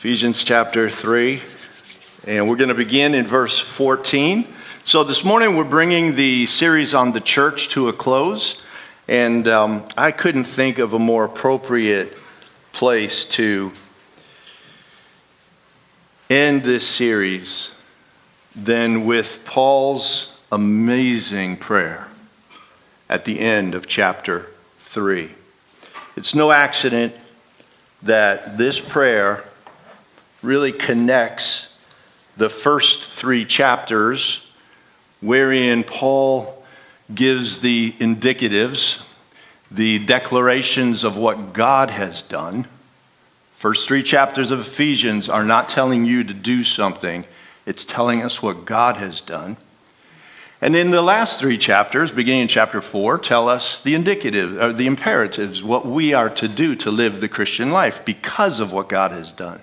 Ephesians 0.00 0.44
chapter 0.44 0.88
3, 0.88 1.42
and 2.26 2.48
we're 2.48 2.56
going 2.56 2.70
to 2.70 2.74
begin 2.74 3.12
in 3.12 3.26
verse 3.26 3.58
14. 3.58 4.46
So, 4.82 5.04
this 5.04 5.24
morning 5.24 5.56
we're 5.58 5.64
bringing 5.64 6.14
the 6.14 6.46
series 6.46 6.94
on 6.94 7.12
the 7.12 7.20
church 7.20 7.68
to 7.72 7.90
a 7.90 7.92
close, 7.92 8.62
and 9.08 9.46
um, 9.46 9.84
I 9.98 10.10
couldn't 10.10 10.44
think 10.44 10.78
of 10.78 10.94
a 10.94 10.98
more 10.98 11.26
appropriate 11.26 12.16
place 12.72 13.26
to 13.26 13.72
end 16.30 16.62
this 16.62 16.88
series 16.88 17.74
than 18.56 19.04
with 19.04 19.44
Paul's 19.44 20.34
amazing 20.50 21.58
prayer 21.58 22.08
at 23.10 23.26
the 23.26 23.38
end 23.38 23.74
of 23.74 23.86
chapter 23.86 24.46
3. 24.78 25.30
It's 26.16 26.34
no 26.34 26.52
accident 26.52 27.20
that 28.02 28.56
this 28.56 28.80
prayer 28.80 29.44
really 30.42 30.72
connects 30.72 31.68
the 32.36 32.48
first 32.48 33.10
three 33.10 33.44
chapters, 33.44 34.46
wherein 35.20 35.84
Paul 35.84 36.64
gives 37.14 37.60
the 37.60 37.92
indicatives, 37.98 39.02
the 39.70 39.98
declarations 39.98 41.04
of 41.04 41.16
what 41.16 41.52
God 41.52 41.90
has 41.90 42.22
done. 42.22 42.66
First 43.56 43.86
three 43.86 44.02
chapters 44.02 44.50
of 44.50 44.60
Ephesians 44.60 45.28
are 45.28 45.44
not 45.44 45.68
telling 45.68 46.04
you 46.04 46.24
to 46.24 46.32
do 46.32 46.64
something, 46.64 47.24
it's 47.66 47.84
telling 47.84 48.22
us 48.22 48.42
what 48.42 48.64
God 48.64 48.96
has 48.96 49.20
done. 49.20 49.58
And 50.62 50.76
in 50.76 50.90
the 50.90 51.02
last 51.02 51.40
three 51.40 51.56
chapters, 51.56 52.10
beginning 52.10 52.42
in 52.42 52.48
chapter 52.48 52.80
four, 52.80 53.18
tell 53.18 53.48
us 53.48 53.80
the 53.80 53.94
indicative, 53.94 54.58
or 54.58 54.72
the 54.72 54.86
imperatives, 54.86 55.62
what 55.62 55.86
we 55.86 56.12
are 56.12 56.30
to 56.30 56.48
do 56.48 56.74
to 56.76 56.90
live 56.90 57.20
the 57.20 57.28
Christian 57.28 57.70
life 57.70 58.04
because 58.04 58.60
of 58.60 58.72
what 58.72 58.88
God 58.88 59.10
has 59.10 59.32
done. 59.32 59.60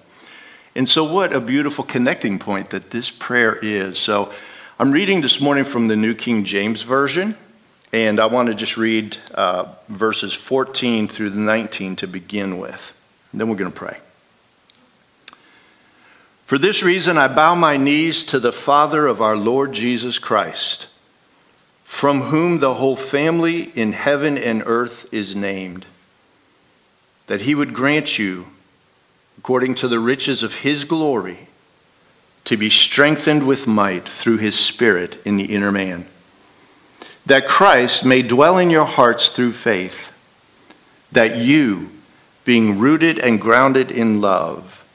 And 0.78 0.88
so, 0.88 1.04
what 1.04 1.34
a 1.34 1.42
beautiful 1.42 1.84
connecting 1.84 2.38
point 2.38 2.70
that 2.70 2.92
this 2.92 3.10
prayer 3.10 3.58
is. 3.64 3.98
So, 3.98 4.32
I'm 4.78 4.92
reading 4.92 5.22
this 5.22 5.42
morning 5.42 5.66
from 5.66 5.88
the 5.88 5.96
New 5.96 6.14
King 6.14 6.44
James 6.44 6.84
Version, 6.84 7.36
and 7.92 8.20
I 8.20 8.28
want 8.28 8.50
to 8.50 8.54
just 8.54 8.78
read 8.78 9.18
uh, 9.34 9.74
verses 9.88 10.36
14 10.36 11.08
through 11.08 11.32
the 11.32 11.40
19 11.40 11.96
to 11.96 12.08
begin 12.08 12.60
with. 12.60 12.96
And 13.32 13.42
then 13.42 13.50
we're 13.50 13.56
going 13.56 13.72
to 13.72 13.76
pray. 13.76 13.98
For 16.46 16.60
this 16.60 16.84
reason, 16.84 17.18
I 17.18 17.28
bow 17.28 17.56
my 17.56 17.78
knees 17.78 18.24
to 18.26 18.40
the 18.40 18.54
Father 18.54 19.08
of 19.08 19.20
our 19.20 19.36
Lord 19.36 19.74
Jesus 19.74 20.20
Christ, 20.20 20.86
from 21.86 22.22
whom 22.22 22.60
the 22.60 22.76
whole 22.76 22.96
family 22.96 23.72
in 23.76 23.94
heaven 23.94 24.38
and 24.38 24.62
earth 24.68 25.12
is 25.12 25.36
named, 25.36 25.88
that 27.26 27.42
he 27.42 27.56
would 27.56 27.74
grant 27.74 28.20
you 28.20 28.46
according 29.38 29.76
to 29.76 29.88
the 29.88 30.00
riches 30.00 30.44
of 30.44 30.56
his 30.56 30.84
glory, 30.84 31.48
to 32.44 32.58
be 32.58 32.70
strengthened 32.70 33.46
with 33.46 33.68
might 33.68 34.08
through 34.08 34.38
his 34.38 34.58
Spirit 34.58 35.22
in 35.26 35.38
the 35.38 35.54
inner 35.54 35.72
man, 35.72 36.06
that 37.26 37.48
Christ 37.48 38.06
may 38.06 38.22
dwell 38.22 38.58
in 38.58 38.70
your 38.70 38.86
hearts 38.86 39.30
through 39.30 39.54
faith, 39.54 40.14
that 41.12 41.38
you, 41.38 41.90
being 42.46 42.80
rooted 42.80 43.20
and 43.20 43.40
grounded 43.40 43.92
in 43.92 44.22
love, 44.22 44.86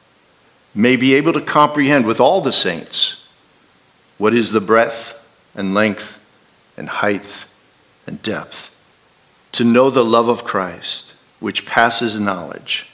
may 0.75 0.97
be 0.97 1.15
able 1.15 1.35
to 1.35 1.41
comprehend 1.41 2.07
with 2.07 2.21
all 2.21 2.41
the 2.41 2.53
saints 2.53 3.27
what 4.17 4.33
is 4.35 4.53
the 4.53 4.61
breadth 4.61 5.19
and 5.55 5.75
length 5.75 6.19
and 6.79 6.89
height 6.89 7.45
and 8.07 8.23
depth, 8.23 8.71
to 9.53 9.65
know 9.65 9.91
the 9.91 10.05
love 10.05 10.29
of 10.29 10.45
Christ, 10.45 11.13
which 11.39 11.67
passes 11.67 12.19
knowledge 12.19 12.92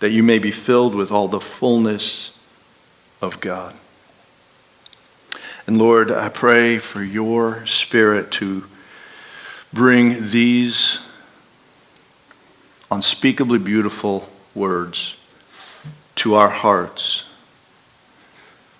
that 0.00 0.10
you 0.10 0.22
may 0.22 0.38
be 0.38 0.50
filled 0.50 0.94
with 0.94 1.12
all 1.12 1.28
the 1.28 1.40
fullness 1.40 2.36
of 3.22 3.40
God. 3.40 3.74
And 5.66 5.78
Lord, 5.78 6.10
I 6.10 6.28
pray 6.28 6.78
for 6.78 7.02
your 7.02 7.64
Spirit 7.66 8.32
to 8.32 8.64
bring 9.72 10.30
these 10.30 10.98
unspeakably 12.90 13.58
beautiful 13.58 14.28
words 14.54 15.16
to 16.16 16.34
our 16.34 16.48
hearts, 16.48 17.24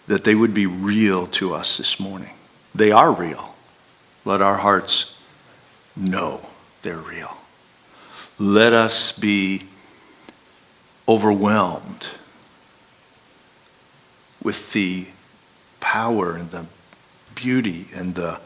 that 0.09 0.25
they 0.25 0.34
would 0.34 0.53
be 0.53 0.66
real 0.66 1.26
to 1.28 1.54
us 1.54 1.76
this 1.76 2.00
morning. 2.00 2.34
They 2.75 2.91
are 2.91 3.12
real. 3.12 3.54
Let 4.25 4.42
our 4.42 4.56
hearts 4.56 5.16
know 5.97 6.41
they're 6.82 6.97
real. 6.97 7.36
Let 8.38 8.72
us 8.72 9.12
be 9.12 9.62
overwhelmed 11.10 12.06
with 14.41 14.72
the 14.72 15.06
power 15.81 16.37
and 16.37 16.53
the 16.53 16.65
beauty 17.34 17.88
and 17.93 18.15
the 18.15 18.38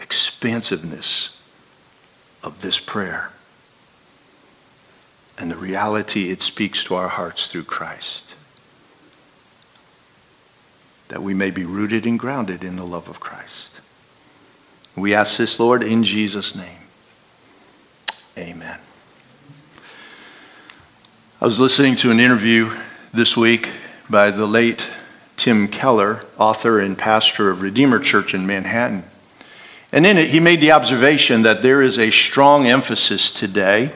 expansiveness 0.00 1.40
of 2.42 2.60
this 2.60 2.80
prayer 2.80 3.30
and 5.38 5.48
the 5.48 5.56
reality 5.56 6.30
it 6.30 6.42
speaks 6.42 6.82
to 6.82 6.96
our 6.96 7.08
hearts 7.08 7.46
through 7.46 7.62
Christ. 7.62 8.34
That 11.06 11.22
we 11.22 11.34
may 11.34 11.52
be 11.52 11.64
rooted 11.64 12.04
and 12.04 12.18
grounded 12.18 12.64
in 12.64 12.74
the 12.74 12.84
love 12.84 13.08
of 13.08 13.20
Christ. 13.20 13.80
We 14.96 15.14
ask 15.14 15.38
this, 15.38 15.60
Lord, 15.60 15.84
in 15.84 16.02
Jesus' 16.02 16.56
name. 16.56 16.88
Amen. 18.36 18.78
I 21.42 21.44
was 21.44 21.58
listening 21.58 21.96
to 21.96 22.12
an 22.12 22.20
interview 22.20 22.70
this 23.12 23.36
week 23.36 23.68
by 24.08 24.30
the 24.30 24.46
late 24.46 24.88
Tim 25.36 25.66
Keller, 25.66 26.20
author 26.38 26.78
and 26.78 26.96
pastor 26.96 27.50
of 27.50 27.62
Redeemer 27.62 27.98
Church 27.98 28.32
in 28.32 28.46
Manhattan. 28.46 29.02
And 29.90 30.06
in 30.06 30.18
it, 30.18 30.28
he 30.28 30.38
made 30.38 30.60
the 30.60 30.70
observation 30.70 31.42
that 31.42 31.60
there 31.60 31.82
is 31.82 31.98
a 31.98 32.12
strong 32.12 32.68
emphasis 32.68 33.28
today 33.28 33.90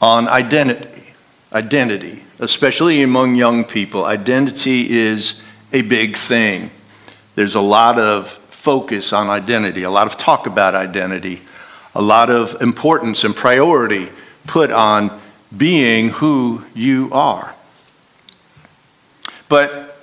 on 0.00 0.28
identity. 0.28 1.14
Identity, 1.52 2.22
especially 2.38 3.02
among 3.02 3.34
young 3.34 3.64
people. 3.64 4.04
Identity 4.04 4.88
is 4.88 5.42
a 5.72 5.82
big 5.82 6.16
thing. 6.16 6.70
There's 7.34 7.56
a 7.56 7.60
lot 7.60 7.98
of 7.98 8.30
focus 8.30 9.12
on 9.12 9.28
identity, 9.28 9.82
a 9.82 9.90
lot 9.90 10.06
of 10.06 10.16
talk 10.16 10.46
about 10.46 10.76
identity, 10.76 11.40
a 11.92 12.02
lot 12.02 12.30
of 12.30 12.62
importance 12.62 13.24
and 13.24 13.34
priority 13.34 14.10
put 14.46 14.70
on 14.70 15.10
being 15.54 16.10
who 16.10 16.62
you 16.74 17.08
are. 17.12 17.54
But 19.48 19.96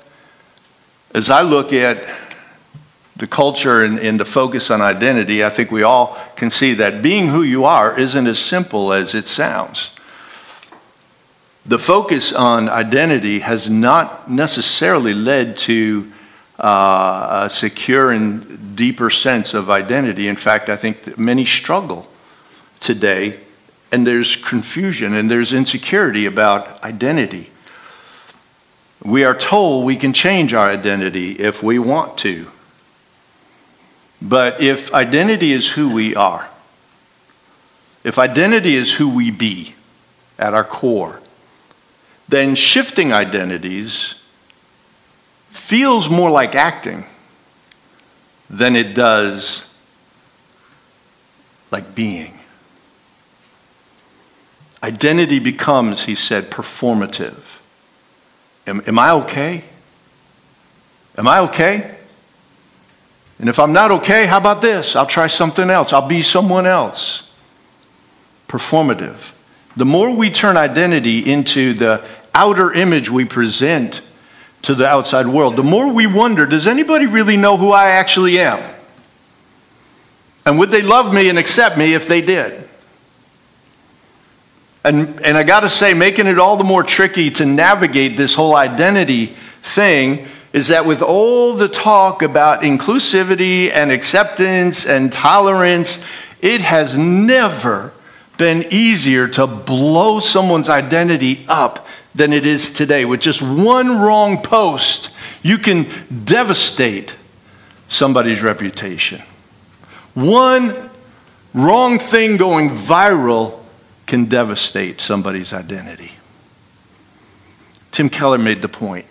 as 1.13 1.29
I 1.29 1.41
look 1.41 1.73
at 1.73 2.03
the 3.15 3.27
culture 3.27 3.83
and, 3.83 3.99
and, 3.99 4.19
the 4.19 4.25
focus 4.25 4.71
on 4.71 4.81
identity, 4.81 5.43
I 5.43 5.49
think 5.49 5.69
we 5.71 5.83
all 5.83 6.17
can 6.35 6.49
see 6.49 6.73
that 6.75 7.03
being 7.03 7.27
who 7.27 7.43
you 7.43 7.63
are 7.65 7.97
isn't 7.97 8.25
as 8.25 8.39
simple 8.39 8.91
as 8.91 9.13
it 9.13 9.27
sounds. 9.27 9.91
The 11.65 11.77
focus 11.77 12.33
on 12.33 12.67
identity 12.67 13.39
has 13.39 13.69
not 13.69 14.29
necessarily 14.29 15.13
led 15.13 15.57
to 15.59 16.11
uh, 16.59 17.43
a 17.45 17.49
secure 17.49 18.11
and 18.11 18.75
deeper 18.75 19.09
sense 19.09 19.53
of 19.53 19.69
identity. 19.69 20.27
In 20.27 20.35
fact, 20.35 20.69
I 20.69 20.75
think 20.75 21.17
many 21.17 21.45
struggle 21.45 22.07
today 22.79 23.39
and 23.93 24.07
there's 24.07 24.35
confusion 24.35 25.13
and 25.13 25.29
there's 25.29 25.53
insecurity 25.53 26.25
about 26.25 26.83
identity. 26.83 27.51
We 29.05 29.23
are 29.23 29.35
told 29.35 29.85
we 29.85 29.97
can 29.97 30.13
change 30.13 30.51
our 30.51 30.67
identity 30.67 31.33
if 31.33 31.61
we 31.61 31.77
want 31.77 32.17
to. 32.19 32.47
But 34.19 34.63
if 34.63 34.91
identity 34.95 35.53
is 35.53 35.69
who 35.69 35.93
we 35.93 36.15
are, 36.15 36.49
if 38.03 38.17
identity 38.17 38.75
is 38.75 38.95
who 38.95 39.09
we 39.09 39.29
be 39.29 39.75
at 40.39 40.55
our 40.55 40.63
core, 40.63 41.19
then 42.27 42.55
shifting 42.55 43.13
identities 43.13 44.15
feels 45.51 46.09
more 46.09 46.31
like 46.31 46.55
acting 46.55 47.05
than 48.49 48.75
it 48.75 48.95
does 48.95 49.71
like 51.69 51.93
being. 51.93 52.32
Identity 54.83 55.39
becomes, 55.39 56.03
he 56.03 56.13
said, 56.13 56.51
performative. 56.51 57.39
Am, 58.67 58.81
am 58.85 58.99
I 58.99 59.11
okay? 59.11 59.63
Am 61.17 61.25
I 61.25 61.39
okay? 61.39 61.95
And 63.39 63.49
if 63.49 63.59
I'm 63.59 63.71
not 63.71 63.91
okay, 63.91 64.25
how 64.25 64.37
about 64.37 64.61
this? 64.61 64.95
I'll 64.95 65.05
try 65.05 65.27
something 65.27 65.69
else. 65.69 65.93
I'll 65.93 66.07
be 66.07 66.21
someone 66.21 66.65
else. 66.65 67.31
Performative. 68.49 69.31
The 69.77 69.85
more 69.85 70.11
we 70.11 70.29
turn 70.29 70.57
identity 70.57 71.19
into 71.19 71.73
the 71.73 72.03
outer 72.33 72.73
image 72.73 73.09
we 73.09 73.23
present 73.25 74.01
to 74.63 74.75
the 74.75 74.87
outside 74.87 75.27
world, 75.27 75.55
the 75.55 75.63
more 75.63 75.87
we 75.87 76.07
wonder 76.07 76.45
does 76.45 76.67
anybody 76.67 77.05
really 77.05 77.37
know 77.37 77.57
who 77.57 77.71
I 77.71 77.89
actually 77.89 78.37
am? 78.39 78.61
And 80.45 80.59
would 80.59 80.71
they 80.71 80.81
love 80.81 81.13
me 81.13 81.29
and 81.29 81.39
accept 81.39 81.77
me 81.77 81.93
if 81.93 82.07
they 82.07 82.21
did? 82.21 82.67
And, 84.83 85.23
and 85.23 85.37
I 85.37 85.43
got 85.43 85.61
to 85.61 85.69
say, 85.69 85.93
making 85.93 86.27
it 86.27 86.37
all 86.37 86.57
the 86.57 86.63
more 86.63 86.83
tricky 86.83 87.31
to 87.31 87.45
navigate 87.45 88.17
this 88.17 88.35
whole 88.35 88.55
identity 88.55 89.27
thing 89.61 90.27
is 90.51 90.67
that 90.67 90.85
with 90.85 91.01
all 91.01 91.55
the 91.55 91.69
talk 91.69 92.21
about 92.21 92.61
inclusivity 92.61 93.71
and 93.71 93.91
acceptance 93.91 94.85
and 94.85 95.11
tolerance, 95.11 96.05
it 96.41 96.61
has 96.61 96.97
never 96.97 97.93
been 98.37 98.65
easier 98.71 99.27
to 99.27 99.47
blow 99.47 100.19
someone's 100.19 100.69
identity 100.69 101.45
up 101.47 101.87
than 102.13 102.33
it 102.33 102.45
is 102.45 102.71
today. 102.71 103.05
With 103.05 103.21
just 103.21 103.41
one 103.41 103.99
wrong 103.99 104.41
post, 104.41 105.09
you 105.41 105.57
can 105.57 105.87
devastate 106.25 107.15
somebody's 107.87 108.41
reputation. 108.41 109.21
One 110.13 110.89
wrong 111.53 111.99
thing 111.99 112.37
going 112.37 112.69
viral 112.69 113.62
can 114.13 114.25
devastate 114.25 115.01
somebody's 115.01 115.51
identity. 115.51 116.11
Tim 117.91 118.11
Keller 118.11 118.37
made 118.37 118.61
the 118.61 118.69
point 118.69 119.07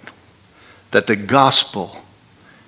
that 0.93 1.09
the 1.09 1.17
gospel 1.17 2.03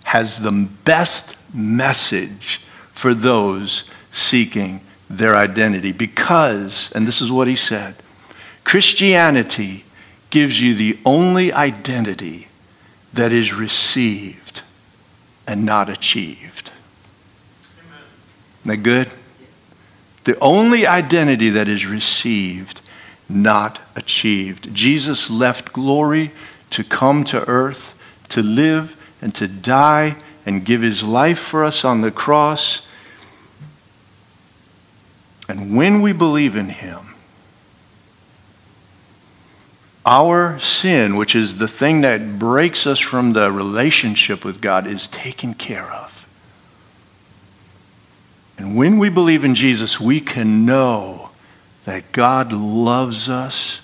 has 0.03 0.41
the 0.41 0.51
best 0.51 1.37
message 1.55 2.61
for 2.91 3.15
those 3.15 3.85
seeking 4.11 4.81
their 5.09 5.37
identity 5.37 5.93
because, 5.93 6.91
and 6.91 7.07
this 7.07 7.21
is 7.21 7.31
what 7.31 7.47
he 7.47 7.55
said 7.55 7.95
Christianity 8.65 9.85
gives 10.31 10.61
you 10.61 10.75
the 10.75 10.99
only 11.07 11.53
identity 11.53 12.49
that 13.13 13.31
is 13.31 13.55
received 13.55 14.61
and 15.47 15.65
not 15.65 15.89
achieved. 15.89 16.73
Isn't 18.63 18.73
that 18.73 18.77
good? 18.79 19.09
The 20.25 20.39
only 20.41 20.87
identity 20.87 21.51
that 21.51 21.69
is 21.69 21.87
received, 21.87 22.81
not 23.29 23.79
achieved. 23.95 24.75
Jesus 24.75 25.31
left 25.31 25.73
glory 25.73 26.31
to 26.71 26.83
come 26.83 27.25
to 27.25 27.47
earth, 27.49 27.99
to 28.31 28.43
live 28.43 29.01
and 29.21 29.35
to 29.35 29.47
die 29.47 30.17
and 30.47 30.65
give 30.65 30.83
his 30.83 31.03
life 31.03 31.39
for 31.39 31.65
us 31.65 31.85
on 31.85 32.01
the 32.01 32.11
cross. 32.11 32.83
And 35.49 35.77
when 35.77 36.01
we 36.03 36.13
believe 36.13 36.57
in 36.57 36.71
him, 36.71 37.15
our 40.07 40.59
sin, 40.61 41.17
which 41.17 41.35
is 41.35 41.57
the 41.57 41.69
thing 41.69 42.03
that 42.03 42.39
breaks 42.39 42.87
us 42.87 43.01
from 43.01 43.33
the 43.33 43.51
relationship 43.51 44.45
with 44.45 44.61
God, 44.61 44.87
is 44.87 45.09
taken 45.09 45.55
care 45.55 45.91
of. 45.91 46.14
And 48.57 48.77
when 48.77 48.99
we 48.99 49.09
believe 49.09 49.45
in 49.45 49.55
Jesus, 49.55 50.01
we 50.01 50.21
can 50.21 50.65
know 50.65 51.31
that 51.85 52.13
God 52.13 52.53
loves 52.53 53.29
us 53.29 53.81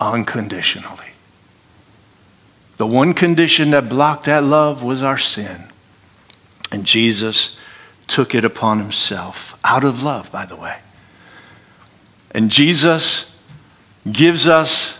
unconditionally. 0.00 1.12
The 2.78 2.86
one 2.86 3.12
condition 3.12 3.70
that 3.72 3.88
blocked 3.88 4.24
that 4.24 4.44
love 4.44 4.82
was 4.82 5.02
our 5.02 5.18
sin. 5.18 5.64
And 6.70 6.84
Jesus 6.84 7.58
took 8.06 8.34
it 8.34 8.44
upon 8.44 8.78
himself, 8.78 9.58
out 9.64 9.84
of 9.84 10.02
love, 10.02 10.30
by 10.32 10.46
the 10.46 10.56
way. 10.56 10.78
And 12.30 12.50
Jesus 12.50 13.36
gives 14.10 14.46
us 14.46 14.98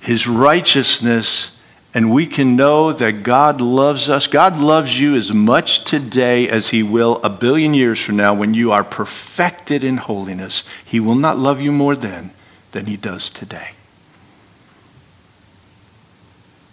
his 0.00 0.26
righteousness 0.26 1.53
and 1.94 2.12
we 2.12 2.26
can 2.26 2.56
know 2.56 2.92
that 2.92 3.22
God 3.22 3.60
loves 3.60 4.08
us. 4.08 4.26
God 4.26 4.58
loves 4.58 4.98
you 4.98 5.14
as 5.14 5.32
much 5.32 5.84
today 5.84 6.48
as 6.48 6.68
He 6.68 6.82
will 6.82 7.20
a 7.22 7.30
billion 7.30 7.72
years 7.72 8.00
from 8.00 8.16
now 8.16 8.34
when 8.34 8.52
you 8.52 8.72
are 8.72 8.82
perfected 8.82 9.84
in 9.84 9.98
holiness. 9.98 10.64
He 10.84 10.98
will 10.98 11.14
not 11.14 11.38
love 11.38 11.60
you 11.60 11.70
more 11.70 11.94
then 11.94 12.32
than 12.72 12.86
He 12.86 12.96
does 12.96 13.30
today. 13.30 13.70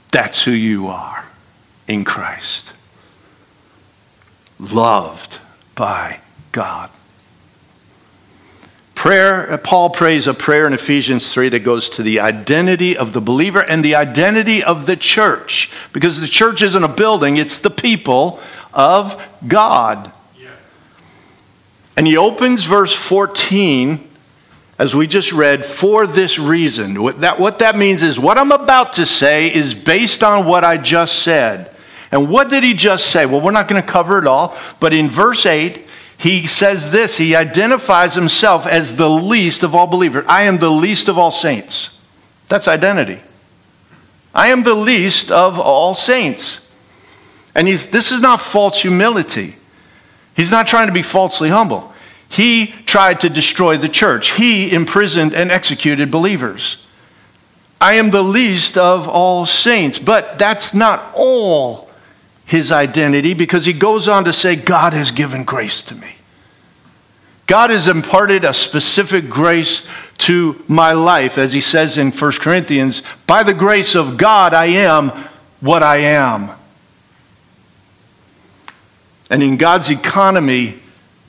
That's 0.10 0.44
who 0.44 0.52
you 0.52 0.88
are 0.88 1.26
in 1.88 2.04
Christ. 2.04 2.72
Loved 4.60 5.40
by 5.76 6.20
God. 6.52 6.90
Prayer, 9.02 9.54
uh, 9.54 9.58
Paul 9.58 9.90
prays 9.90 10.28
a 10.28 10.34
prayer 10.36 10.68
in 10.68 10.74
Ephesians 10.74 11.34
3 11.34 11.50
that 11.50 11.62
goes 11.62 11.90
to 11.90 12.04
the 12.04 12.20
identity 12.20 12.96
of 12.96 13.14
the 13.14 13.20
believer 13.20 13.60
and 13.60 13.84
the 13.84 13.96
identity 13.96 14.64
of 14.64 14.86
the 14.86 14.96
church. 14.96 15.72
Because 15.92 16.22
the 16.22 16.28
church 16.28 16.62
isn't 16.62 16.84
a 16.84 16.88
building, 16.88 17.38
it's 17.38 17.58
the 17.58 17.72
people 17.72 18.40
of 18.76 19.20
God. 19.48 20.12
Yes. 20.40 20.52
And 21.98 22.06
he 22.06 22.16
opens 22.16 22.66
verse 22.66 22.94
14, 22.94 24.08
as 24.78 24.94
we 24.94 25.08
just 25.08 25.32
read, 25.32 25.66
for 25.66 26.06
this 26.06 26.38
reason. 26.38 27.02
What 27.02 27.22
that, 27.22 27.40
what 27.40 27.58
that 27.58 27.76
means 27.76 28.04
is 28.04 28.20
what 28.20 28.38
I'm 28.38 28.52
about 28.52 28.94
to 28.94 29.08
say 29.08 29.52
is 29.52 29.74
based 29.74 30.24
on 30.24 30.46
what 30.46 30.64
I 30.64 30.78
just 30.78 31.24
said. 31.24 31.76
And 32.12 32.30
what 32.30 32.50
did 32.50 32.64
he 32.64 32.76
just 32.76 33.08
say? 33.08 33.26
Well, 33.26 33.42
we're 33.42 33.50
not 33.50 33.68
going 33.68 33.82
to 33.82 33.88
cover 33.88 34.20
it 34.20 34.28
all, 34.28 34.56
but 34.80 34.94
in 34.94 35.10
verse 35.10 35.48
8, 35.48 35.88
he 36.22 36.46
says 36.46 36.92
this 36.92 37.18
he 37.18 37.36
identifies 37.36 38.14
himself 38.14 38.68
as 38.68 38.96
the 38.96 39.10
least 39.10 39.64
of 39.64 39.74
all 39.74 39.88
believers. 39.88 40.24
I 40.28 40.44
am 40.44 40.60
the 40.60 40.70
least 40.70 41.10
of 41.10 41.18
all 41.18 41.32
saints. 41.32 41.98
That's 42.48 42.68
identity. 42.68 43.20
I 44.34 44.50
am 44.50 44.62
the 44.62 44.76
least 44.76 45.32
of 45.32 45.60
all 45.60 45.96
saints. 45.96 46.60
And 47.56 47.68
he's, 47.68 47.88
this 47.88 48.12
is 48.12 48.22
not 48.22 48.40
false 48.40 48.84
humility. 48.84 49.56
He's 50.36 50.52
not 50.52 50.68
trying 50.68 50.88
to 50.88 50.94
be 50.94 51.02
falsely 51.02 51.50
humble. 51.50 51.92
He 52.30 52.68
tried 52.86 53.22
to 53.22 53.30
destroy 53.30 53.78
the 53.78 53.90
church, 53.90 54.34
he 54.34 54.72
imprisoned 54.72 55.34
and 55.34 55.52
executed 55.52 56.12
believers. 56.12 56.86
I 57.82 57.96
am 57.96 58.12
the 58.12 58.24
least 58.24 58.78
of 58.78 59.10
all 59.10 59.48
saints. 59.48 59.98
But 59.98 60.38
that's 60.38 60.76
not 60.76 61.12
all 61.16 61.90
his 62.52 62.70
identity 62.70 63.34
because 63.34 63.64
he 63.64 63.72
goes 63.72 64.10
on 64.10 64.26
to 64.26 64.34
say, 64.34 64.58
God 64.58 64.92
has 64.92 65.12
given 65.12 65.46
grace 65.46 65.82
to 65.84 65.96
me. 65.96 66.16
God 67.48 67.70
has 67.70 67.88
imparted 67.88 68.44
a 68.44 68.54
specific 68.54 69.30
grace 69.30 69.88
to 70.18 70.62
my 70.68 70.92
life, 70.92 71.38
as 71.38 71.54
he 71.54 71.62
says 71.62 71.98
in 71.98 72.12
1 72.12 72.32
Corinthians, 72.42 73.04
by 73.26 73.44
the 73.44 73.54
grace 73.54 73.96
of 73.96 74.18
God, 74.18 74.54
I 74.54 74.66
am 74.66 75.12
what 75.62 75.82
I 75.82 76.00
am. 76.00 76.52
And 79.30 79.42
in 79.42 79.56
God's 79.56 79.90
economy, 79.90 80.80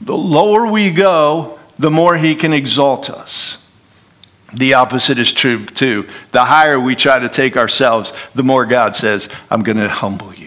the 0.00 0.16
lower 0.16 0.66
we 0.66 0.90
go, 0.90 1.56
the 1.78 1.90
more 1.92 2.16
he 2.16 2.34
can 2.34 2.52
exalt 2.52 3.08
us. 3.08 3.58
The 4.52 4.74
opposite 4.74 5.20
is 5.20 5.32
true 5.32 5.66
too. 5.66 6.08
The 6.32 6.44
higher 6.44 6.80
we 6.80 6.96
try 6.96 7.20
to 7.20 7.28
take 7.28 7.56
ourselves, 7.56 8.12
the 8.34 8.42
more 8.42 8.66
God 8.66 8.96
says, 8.96 9.28
I'm 9.52 9.62
going 9.62 9.78
to 9.78 9.88
humble 9.88 10.34
you. 10.34 10.41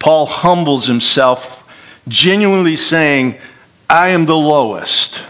Paul 0.00 0.26
humbles 0.26 0.86
himself, 0.86 1.70
genuinely 2.08 2.74
saying, 2.74 3.38
I 3.88 4.08
am 4.08 4.26
the 4.26 4.36
lowest. 4.36 5.22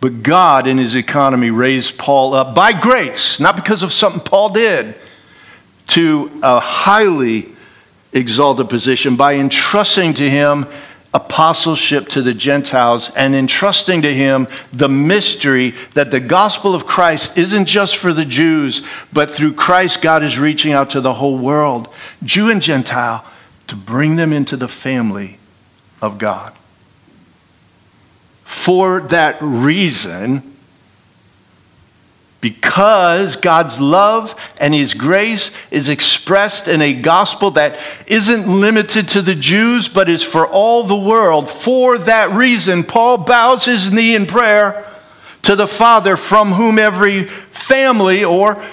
But 0.00 0.22
God, 0.22 0.68
in 0.68 0.78
his 0.78 0.94
economy, 0.94 1.50
raised 1.50 1.98
Paul 1.98 2.34
up 2.34 2.54
by 2.54 2.72
grace, 2.72 3.40
not 3.40 3.56
because 3.56 3.82
of 3.82 3.92
something 3.92 4.20
Paul 4.20 4.50
did, 4.50 4.94
to 5.88 6.30
a 6.42 6.60
highly 6.60 7.48
exalted 8.12 8.68
position 8.68 9.16
by 9.16 9.34
entrusting 9.34 10.14
to 10.14 10.28
him 10.28 10.66
apostleship 11.26 12.08
to 12.08 12.22
the 12.22 12.34
Gentiles 12.34 13.10
and 13.16 13.34
entrusting 13.34 14.02
to 14.02 14.14
him 14.14 14.46
the 14.72 14.88
mystery 14.88 15.74
that 15.94 16.10
the 16.10 16.20
gospel 16.20 16.74
of 16.74 16.86
Christ 16.86 17.36
isn't 17.36 17.66
just 17.66 17.96
for 17.96 18.12
the 18.12 18.24
Jews, 18.24 18.86
but 19.12 19.30
through 19.30 19.54
Christ, 19.54 20.02
God 20.02 20.22
is 20.22 20.38
reaching 20.38 20.72
out 20.72 20.90
to 20.90 21.00
the 21.00 21.14
whole 21.14 21.36
world, 21.36 21.92
Jew 22.24 22.50
and 22.50 22.62
Gentile, 22.62 23.24
to 23.66 23.76
bring 23.76 24.16
them 24.16 24.32
into 24.32 24.56
the 24.56 24.68
family 24.68 25.38
of 26.00 26.18
God. 26.18 26.52
For 28.44 29.00
that 29.00 29.36
reason, 29.40 30.55
because 32.46 33.34
God's 33.34 33.80
love 33.80 34.32
and 34.60 34.72
His 34.72 34.94
grace 34.94 35.50
is 35.72 35.88
expressed 35.88 36.68
in 36.68 36.80
a 36.80 36.94
gospel 36.94 37.50
that 37.50 37.76
isn't 38.06 38.46
limited 38.46 39.08
to 39.08 39.22
the 39.22 39.34
Jews, 39.34 39.88
but 39.88 40.08
is 40.08 40.22
for 40.22 40.46
all 40.46 40.84
the 40.84 40.96
world. 40.96 41.50
For 41.50 41.98
that 41.98 42.30
reason, 42.30 42.84
Paul 42.84 43.18
bows 43.18 43.64
his 43.64 43.90
knee 43.90 44.14
in 44.14 44.26
prayer 44.26 44.88
to 45.42 45.56
the 45.56 45.66
Father, 45.66 46.16
from 46.16 46.52
whom 46.52 46.78
every 46.78 47.24
family 47.24 48.22
or 48.22 48.64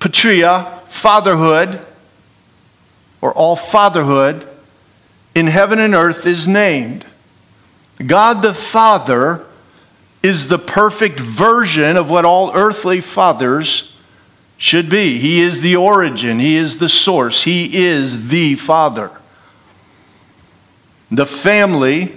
patria, 0.00 0.80
fatherhood, 0.88 1.78
or 3.20 3.34
all 3.34 3.56
fatherhood 3.56 4.48
in 5.34 5.46
heaven 5.46 5.78
and 5.78 5.94
earth 5.94 6.26
is 6.26 6.48
named. 6.48 7.04
God 7.98 8.40
the 8.40 8.54
Father 8.54 9.45
is 10.22 10.48
the 10.48 10.58
perfect 10.58 11.20
version 11.20 11.96
of 11.96 12.10
what 12.10 12.24
all 12.24 12.52
earthly 12.54 13.00
fathers 13.00 13.94
should 14.58 14.88
be. 14.88 15.18
He 15.18 15.40
is 15.40 15.60
the 15.60 15.76
origin, 15.76 16.38
He 16.38 16.56
is 16.56 16.78
the 16.78 16.88
source, 16.88 17.44
He 17.44 17.76
is 17.76 18.28
the 18.28 18.54
Father. 18.54 19.10
The 21.10 21.26
family 21.26 22.12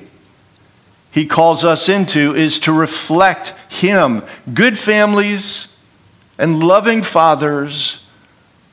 He 1.11 1.25
calls 1.25 1.63
us 1.63 1.89
into 1.89 2.35
is 2.35 2.59
to 2.61 2.73
reflect 2.73 3.49
Him. 3.69 4.23
Good 4.53 4.79
families 4.79 5.67
and 6.37 6.59
loving 6.63 7.03
fathers 7.03 8.05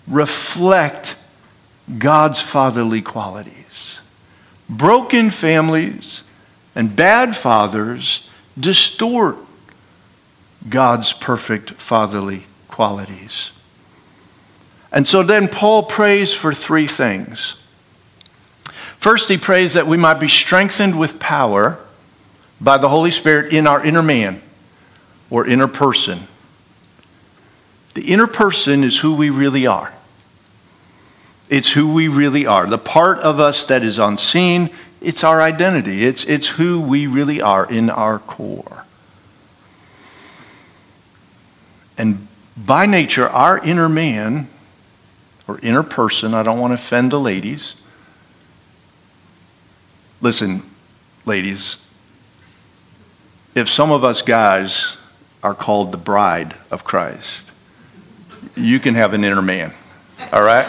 reflect 0.06 1.16
God's 1.98 2.40
fatherly 2.40 3.02
qualities. 3.02 4.00
Broken 4.68 5.30
families 5.30 6.22
and 6.74 6.94
bad 6.94 7.36
fathers 7.36 8.28
distort 8.58 9.36
God's 10.68 11.12
perfect 11.12 11.72
fatherly 11.72 12.44
qualities. 12.68 13.50
And 14.92 15.06
so 15.06 15.22
then 15.22 15.48
Paul 15.48 15.82
prays 15.82 16.34
for 16.34 16.54
three 16.54 16.86
things. 16.86 17.56
First, 18.98 19.28
he 19.28 19.36
prays 19.36 19.74
that 19.74 19.86
we 19.86 19.96
might 19.96 20.18
be 20.18 20.28
strengthened 20.28 20.98
with 20.98 21.20
power 21.20 21.78
by 22.60 22.78
the 22.78 22.88
Holy 22.88 23.10
Spirit 23.10 23.52
in 23.52 23.66
our 23.66 23.84
inner 23.84 24.02
man 24.02 24.40
or 25.30 25.46
inner 25.46 25.68
person. 25.68 26.26
The 27.94 28.12
inner 28.12 28.26
person 28.26 28.84
is 28.84 28.98
who 28.98 29.14
we 29.14 29.30
really 29.30 29.66
are. 29.66 29.92
It's 31.48 31.72
who 31.72 31.92
we 31.92 32.08
really 32.08 32.46
are. 32.46 32.66
The 32.66 32.78
part 32.78 33.18
of 33.18 33.38
us 33.38 33.64
that 33.66 33.82
is 33.82 33.98
unseen, 33.98 34.70
it's 35.06 35.22
our 35.22 35.40
identity. 35.40 36.04
It's, 36.04 36.24
it's 36.24 36.48
who 36.48 36.80
we 36.80 37.06
really 37.06 37.40
are 37.40 37.64
in 37.64 37.90
our 37.90 38.18
core. 38.18 38.84
And 41.96 42.26
by 42.56 42.86
nature, 42.86 43.28
our 43.28 43.56
inner 43.64 43.88
man 43.88 44.48
or 45.46 45.60
inner 45.60 45.84
person, 45.84 46.34
I 46.34 46.42
don't 46.42 46.58
want 46.58 46.72
to 46.72 46.74
offend 46.74 47.12
the 47.12 47.20
ladies. 47.20 47.76
Listen, 50.20 50.64
ladies, 51.24 51.76
if 53.54 53.68
some 53.68 53.92
of 53.92 54.02
us 54.02 54.22
guys 54.22 54.96
are 55.40 55.54
called 55.54 55.92
the 55.92 55.98
bride 55.98 56.56
of 56.72 56.82
Christ, 56.82 57.48
you 58.56 58.80
can 58.80 58.96
have 58.96 59.14
an 59.14 59.22
inner 59.22 59.40
man, 59.40 59.72
all 60.32 60.42
right? 60.42 60.66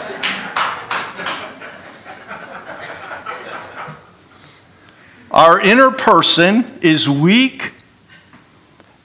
Our 5.38 5.60
inner 5.60 5.92
person 5.92 6.64
is 6.82 7.08
weak 7.08 7.70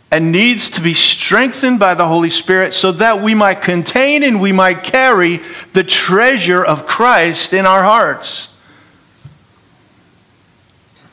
and 0.09 0.31
needs 0.31 0.71
to 0.71 0.81
be 0.81 0.95
strengthened 0.95 1.79
by 1.79 1.93
the 1.93 2.07
Holy 2.07 2.31
Spirit 2.31 2.73
so 2.73 2.91
that 2.93 3.21
we 3.21 3.35
might 3.35 3.61
contain 3.61 4.23
and 4.23 4.41
we 4.41 4.51
might 4.51 4.83
carry 4.83 5.41
the 5.73 5.83
treasure 5.83 6.65
of 6.65 6.87
Christ 6.87 7.53
in 7.53 7.67
our 7.67 7.83
hearts. 7.83 8.47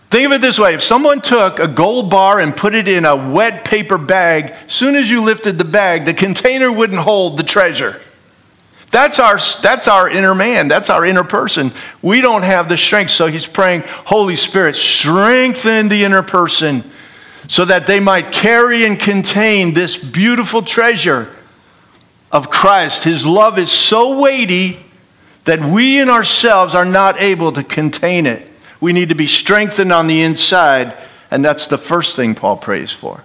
Think 0.09 0.25
of 0.25 0.33
it 0.33 0.41
this 0.41 0.59
way 0.59 0.73
if 0.73 0.83
someone 0.83 1.21
took 1.21 1.59
a 1.59 1.69
gold 1.69 2.09
bar 2.09 2.41
and 2.41 2.57
put 2.57 2.75
it 2.75 2.89
in 2.89 3.05
a 3.05 3.15
wet 3.15 3.67
paper 3.67 3.99
bag, 3.99 4.55
soon 4.69 4.97
as 4.97 5.11
you 5.11 5.23
lifted 5.23 5.59
the 5.59 5.67
bag, 5.67 6.07
the 6.07 6.15
container 6.15 6.73
wouldn't 6.73 7.01
hold 7.01 7.37
the 7.37 7.43
treasure. 7.43 8.01
That's 8.91 9.21
our, 9.21 9.39
that's 9.63 9.87
our 9.87 10.09
inner 10.09 10.35
man. 10.35 10.69
That's 10.69 10.91
our 10.91 11.05
inner 11.05 11.23
person. 11.23 11.73
We 12.03 12.21
don't 12.21 12.43
have 12.43 12.69
the 12.69 12.77
strength. 12.77 13.13
So 13.13 13.29
he's 13.29 13.47
praying, 13.47 13.83
Holy 13.87 14.37
Spirit, 14.37 14.75
strengthen 14.75 15.89
the 15.89 16.05
inner 16.05 16.23
person 16.23 16.83
so 17.49 17.65
that 17.65 17.87
they 17.87 18.01
might 18.01 18.33
carry 18.33 18.85
and 18.85 18.99
contain 18.99 19.75
this 19.75 19.97
beautiful 19.97 20.63
treasure 20.63 21.29
of 22.33 22.51
Christ. 22.51 23.05
His 23.05 23.25
love 23.25 23.59
is 23.59 23.71
so 23.71 24.21
weighty 24.21 24.79
that 25.45 25.61
we 25.61 26.01
in 26.01 26.09
ourselves 26.11 26.75
are 26.75 26.85
not 26.85 27.21
able 27.21 27.53
to 27.53 27.65
contain 27.65 28.27
it. 28.27 28.47
We 28.81 28.93
need 28.93 29.09
to 29.09 29.15
be 29.15 29.27
strengthened 29.27 29.93
on 29.93 30.07
the 30.07 30.23
inside, 30.23 30.95
and 31.31 31.45
that's 31.45 31.67
the 31.67 31.79
first 31.79 32.17
thing 32.17 32.35
Paul 32.35 32.57
prays 32.57 32.93
for. 32.93 33.25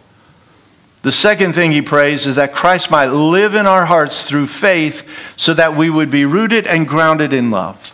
The 1.06 1.12
second 1.12 1.54
thing 1.54 1.72
he 1.72 1.84
prays 1.84 2.26
is 2.26 2.38
that 2.38 2.52
Christ 2.52 2.90
might 2.90 3.12
live 3.12 3.54
in 3.54 3.68
our 3.68 3.86
hearts 3.86 4.28
through 4.28 4.48
faith 4.48 5.08
so 5.38 5.54
that 5.54 5.76
we 5.76 5.88
would 5.88 6.10
be 6.10 6.26
rooted 6.26 6.66
and 6.66 6.88
grounded 6.88 7.32
in 7.32 7.52
love. 7.52 7.94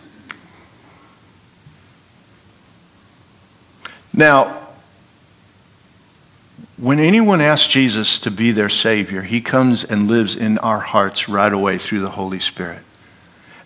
Now, 4.14 4.66
when 6.78 7.00
anyone 7.00 7.42
asks 7.42 7.68
Jesus 7.68 8.18
to 8.20 8.30
be 8.30 8.50
their 8.50 8.70
Savior, 8.70 9.20
he 9.20 9.42
comes 9.42 9.84
and 9.84 10.08
lives 10.08 10.34
in 10.34 10.56
our 10.60 10.80
hearts 10.80 11.28
right 11.28 11.52
away 11.52 11.76
through 11.76 12.00
the 12.00 12.08
Holy 12.08 12.40
Spirit. 12.40 12.80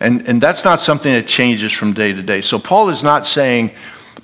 And, 0.01 0.27
and 0.27 0.41
that's 0.41 0.65
not 0.65 0.81
something 0.81 1.13
that 1.13 1.29
changes 1.29 1.73
from 1.73 1.93
day 1.93 2.13
to 2.13 2.21
day. 2.21 2.41
So 2.41 2.59
Paul 2.59 2.89
is 2.89 3.05
not 3.05 3.29
saying, 3.29 3.71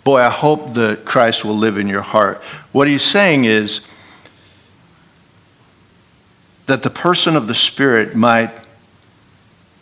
Boy, 0.02 0.18
I 0.18 0.30
hope 0.30 0.74
that 0.74 1.04
Christ 1.04 1.44
will 1.44 1.56
live 1.56 1.78
in 1.78 1.86
your 1.86 2.02
heart. 2.02 2.42
What 2.72 2.88
he's 2.88 3.04
saying 3.04 3.44
is, 3.44 3.82
that 6.66 6.82
the 6.82 6.90
person 6.90 7.36
of 7.36 7.46
the 7.46 7.54
Spirit 7.54 8.14
might 8.14 8.52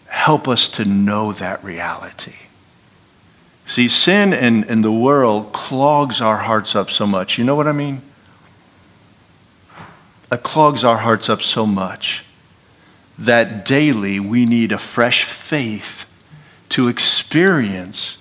help 0.07 0.49
us 0.49 0.69
to 0.69 0.85
know 0.85 1.33
that 1.33 1.63
reality. 1.63 2.35
See, 3.67 3.89
sin 3.89 4.33
and, 4.33 4.65
and 4.65 4.83
the 4.83 4.93
world 4.93 5.53
clogs 5.53 6.21
our 6.21 6.39
hearts 6.39 6.75
up 6.75 6.91
so 6.91 7.07
much. 7.07 7.39
You 7.39 7.45
know 7.45 7.55
what 7.55 7.69
I 7.69 7.73
mean? 7.73 8.03
It 10.33 10.43
clogs 10.43 10.85
our 10.85 10.99
hearts 10.99 11.29
up 11.29 11.43
so 11.43 11.67
much 11.67 12.25
that 13.19 13.67
daily 13.67 14.19
we 14.19 14.47
need 14.47 14.73
a 14.73 14.79
fresh 14.79 15.25
faith 15.25 16.07
to 16.71 16.89
experience 16.89 18.17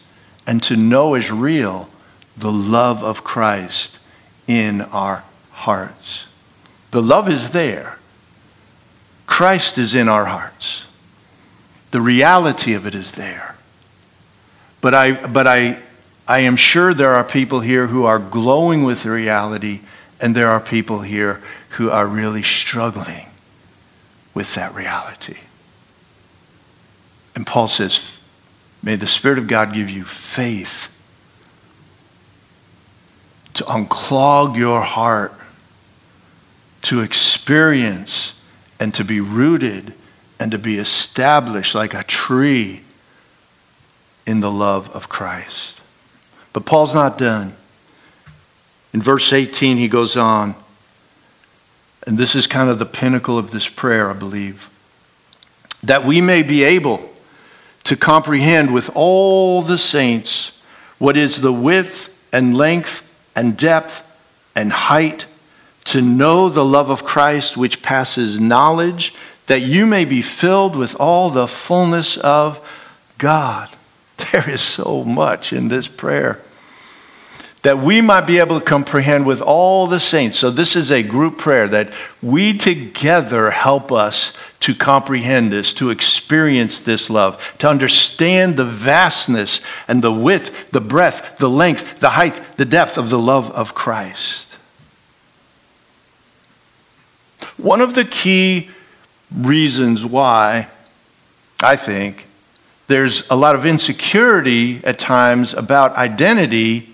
and 0.45 0.61
to 0.63 0.75
know 0.75 1.13
as 1.13 1.31
real 1.31 1.89
the 2.35 2.51
love 2.51 3.03
of 3.03 3.23
Christ 3.23 3.99
in 4.47 4.81
our 4.81 5.23
hearts. 5.51 6.25
The 6.91 7.01
love 7.01 7.29
is 7.29 7.51
there. 7.51 7.98
Christ 9.29 9.77
is 9.77 9.93
in 9.93 10.09
our 10.09 10.25
hearts. 10.25 10.83
The 11.91 12.01
reality 12.01 12.73
of 12.73 12.87
it 12.87 12.95
is 12.95 13.11
there. 13.13 13.55
But 14.81 14.95
I, 14.95 15.27
but 15.27 15.45
I, 15.45 15.77
I 16.27 16.39
am 16.39 16.55
sure 16.55 16.95
there 16.95 17.13
are 17.13 17.23
people 17.23 17.59
here 17.59 17.87
who 17.87 18.05
are 18.05 18.17
glowing 18.17 18.83
with 18.83 19.03
the 19.03 19.11
reality, 19.11 19.81
and 20.19 20.35
there 20.35 20.49
are 20.49 20.59
people 20.59 21.01
here 21.01 21.41
who 21.77 21.91
are 21.91 22.07
really 22.07 22.41
struggling 22.41 23.27
with 24.33 24.55
that 24.55 24.73
reality. 24.73 25.37
And 27.35 27.45
Paul 27.45 27.67
says, 27.67 28.17
May 28.81 28.95
the 28.95 29.07
Spirit 29.07 29.37
of 29.37 29.47
God 29.47 29.73
give 29.73 29.91
you 29.91 30.05
faith 30.05 30.91
to 33.53 33.63
unclog 33.65 34.57
your 34.57 34.81
heart, 34.81 35.33
to 36.81 37.01
experience 37.01 38.33
and 38.79 38.93
to 38.93 39.03
be 39.03 39.19
rooted 39.19 39.93
and 40.39 40.51
to 40.51 40.57
be 40.57 40.77
established 40.77 41.75
like 41.75 41.93
a 41.93 42.03
tree 42.03 42.81
in 44.25 44.39
the 44.39 44.51
love 44.51 44.89
of 44.91 45.09
Christ. 45.09 45.79
But 46.53 46.65
Paul's 46.65 46.93
not 46.93 47.17
done. 47.17 47.53
In 48.93 49.01
verse 49.01 49.33
18, 49.33 49.77
he 49.77 49.87
goes 49.87 50.15
on, 50.15 50.55
and 52.07 52.17
this 52.17 52.35
is 52.35 52.47
kind 52.47 52.69
of 52.69 52.79
the 52.79 52.85
pinnacle 52.85 53.37
of 53.37 53.51
this 53.51 53.67
prayer, 53.67 54.09
I 54.09 54.13
believe, 54.13 54.69
that 55.83 56.05
we 56.05 56.21
may 56.21 56.41
be 56.41 56.63
able 56.63 57.09
to 57.83 57.95
comprehend 57.95 58.73
with 58.73 58.89
all 58.95 59.61
the 59.61 59.77
saints 59.77 60.51
what 60.97 61.17
is 61.17 61.41
the 61.41 61.53
width 61.53 62.15
and 62.33 62.55
length 62.55 63.05
and 63.35 63.57
depth 63.57 64.05
and 64.55 64.71
height 64.71 65.25
to 65.85 66.01
know 66.01 66.49
the 66.49 66.65
love 66.65 66.89
of 66.89 67.03
Christ 67.03 67.57
which 67.57 67.81
passes 67.81 68.39
knowledge, 68.39 69.13
that 69.47 69.61
you 69.61 69.85
may 69.85 70.05
be 70.05 70.21
filled 70.21 70.75
with 70.75 70.95
all 70.99 71.29
the 71.29 71.47
fullness 71.47 72.17
of 72.17 72.65
God. 73.17 73.69
There 74.31 74.49
is 74.49 74.61
so 74.61 75.03
much 75.03 75.53
in 75.53 75.69
this 75.69 75.87
prayer. 75.87 76.39
That 77.63 77.79
we 77.79 77.99
might 77.99 78.27
be 78.27 78.37
able 78.37 78.59
to 78.59 78.65
comprehend 78.65 79.25
with 79.25 79.41
all 79.41 79.87
the 79.87 79.99
saints. 79.99 80.37
So, 80.37 80.51
this 80.51 80.75
is 80.75 80.91
a 80.91 81.03
group 81.03 81.37
prayer 81.37 81.67
that 81.69 81.93
we 82.21 82.57
together 82.57 83.49
help 83.49 83.91
us 83.91 84.33
to 84.61 84.75
comprehend 84.75 85.51
this, 85.51 85.73
to 85.75 85.89
experience 85.89 86.79
this 86.79 87.09
love, 87.09 87.55
to 87.59 87.69
understand 87.69 88.55
the 88.57 88.65
vastness 88.65 89.61
and 89.87 90.03
the 90.03 90.11
width, 90.11 90.71
the 90.71 90.81
breadth, 90.81 91.37
the 91.37 91.49
length, 91.49 91.99
the 91.99 92.11
height, 92.11 92.39
the 92.57 92.65
depth 92.65 92.97
of 92.97 93.09
the 93.09 93.19
love 93.19 93.49
of 93.51 93.73
Christ. 93.73 94.48
One 97.61 97.81
of 97.81 97.93
the 97.93 98.05
key 98.05 98.69
reasons 99.35 100.05
why 100.05 100.69
I 101.61 101.75
think 101.75 102.25
there's 102.87 103.23
a 103.29 103.35
lot 103.35 103.53
of 103.53 103.65
insecurity 103.65 104.79
at 104.85 104.97
times 104.97 105.53
about 105.53 105.97
identity 105.97 106.89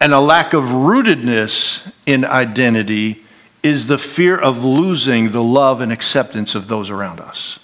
and 0.00 0.12
a 0.12 0.18
lack 0.18 0.52
of 0.52 0.64
rootedness 0.64 1.92
in 2.06 2.24
identity 2.24 3.22
is 3.62 3.86
the 3.86 3.98
fear 3.98 4.36
of 4.36 4.64
losing 4.64 5.30
the 5.30 5.42
love 5.42 5.80
and 5.80 5.92
acceptance 5.92 6.56
of 6.56 6.66
those 6.66 6.90
around 6.90 7.20
us. 7.20 7.60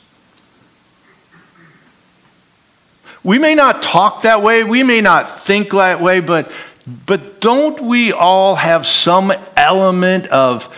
We 3.24 3.38
may 3.40 3.56
not 3.56 3.82
talk 3.82 4.22
that 4.22 4.40
way, 4.40 4.62
we 4.62 4.84
may 4.84 5.00
not 5.00 5.40
think 5.40 5.70
that 5.72 6.00
way, 6.00 6.20
but 6.20 6.52
But 6.86 7.40
don't 7.40 7.80
we 7.80 8.12
all 8.12 8.54
have 8.54 8.86
some 8.86 9.32
element 9.56 10.26
of, 10.28 10.74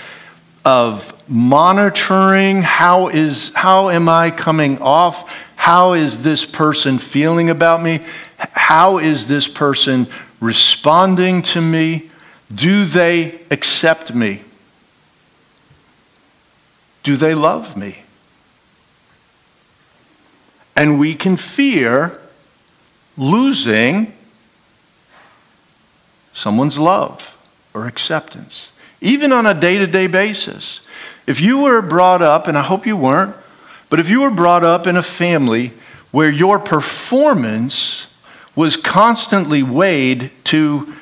of 0.64 1.14
monitoring? 1.28 2.62
How, 2.62 3.08
is, 3.08 3.52
how 3.54 3.90
am 3.90 4.08
I 4.08 4.30
coming 4.30 4.80
off? 4.80 5.30
How 5.56 5.92
is 5.92 6.22
this 6.22 6.46
person 6.46 6.98
feeling 6.98 7.50
about 7.50 7.82
me? 7.82 8.00
How 8.38 8.98
is 8.98 9.28
this 9.28 9.46
person 9.46 10.06
responding 10.40 11.42
to 11.42 11.60
me? 11.60 12.10
Do 12.54 12.86
they 12.86 13.40
accept 13.50 14.14
me? 14.14 14.42
Do 17.02 17.16
they 17.16 17.34
love 17.34 17.76
me? 17.76 18.02
And 20.74 20.98
we 20.98 21.14
can 21.14 21.36
fear 21.36 22.18
losing 23.18 24.14
someone's 26.38 26.78
love 26.78 27.36
or 27.74 27.86
acceptance, 27.86 28.70
even 29.00 29.32
on 29.32 29.44
a 29.44 29.54
day 29.54 29.78
to 29.78 29.86
day 29.86 30.06
basis. 30.06 30.80
If 31.26 31.40
you 31.40 31.58
were 31.58 31.82
brought 31.82 32.22
up, 32.22 32.46
and 32.46 32.56
I 32.56 32.62
hope 32.62 32.86
you 32.86 32.96
weren't, 32.96 33.34
but 33.90 33.98
if 33.98 34.08
you 34.08 34.20
were 34.20 34.30
brought 34.30 34.64
up 34.64 34.86
in 34.86 34.96
a 34.96 35.02
family 35.02 35.72
where 36.10 36.30
your 36.30 36.58
performance 36.58 38.06
was 38.54 38.76
constantly 38.76 39.62
weighed 39.62 40.30
to, 40.44 40.94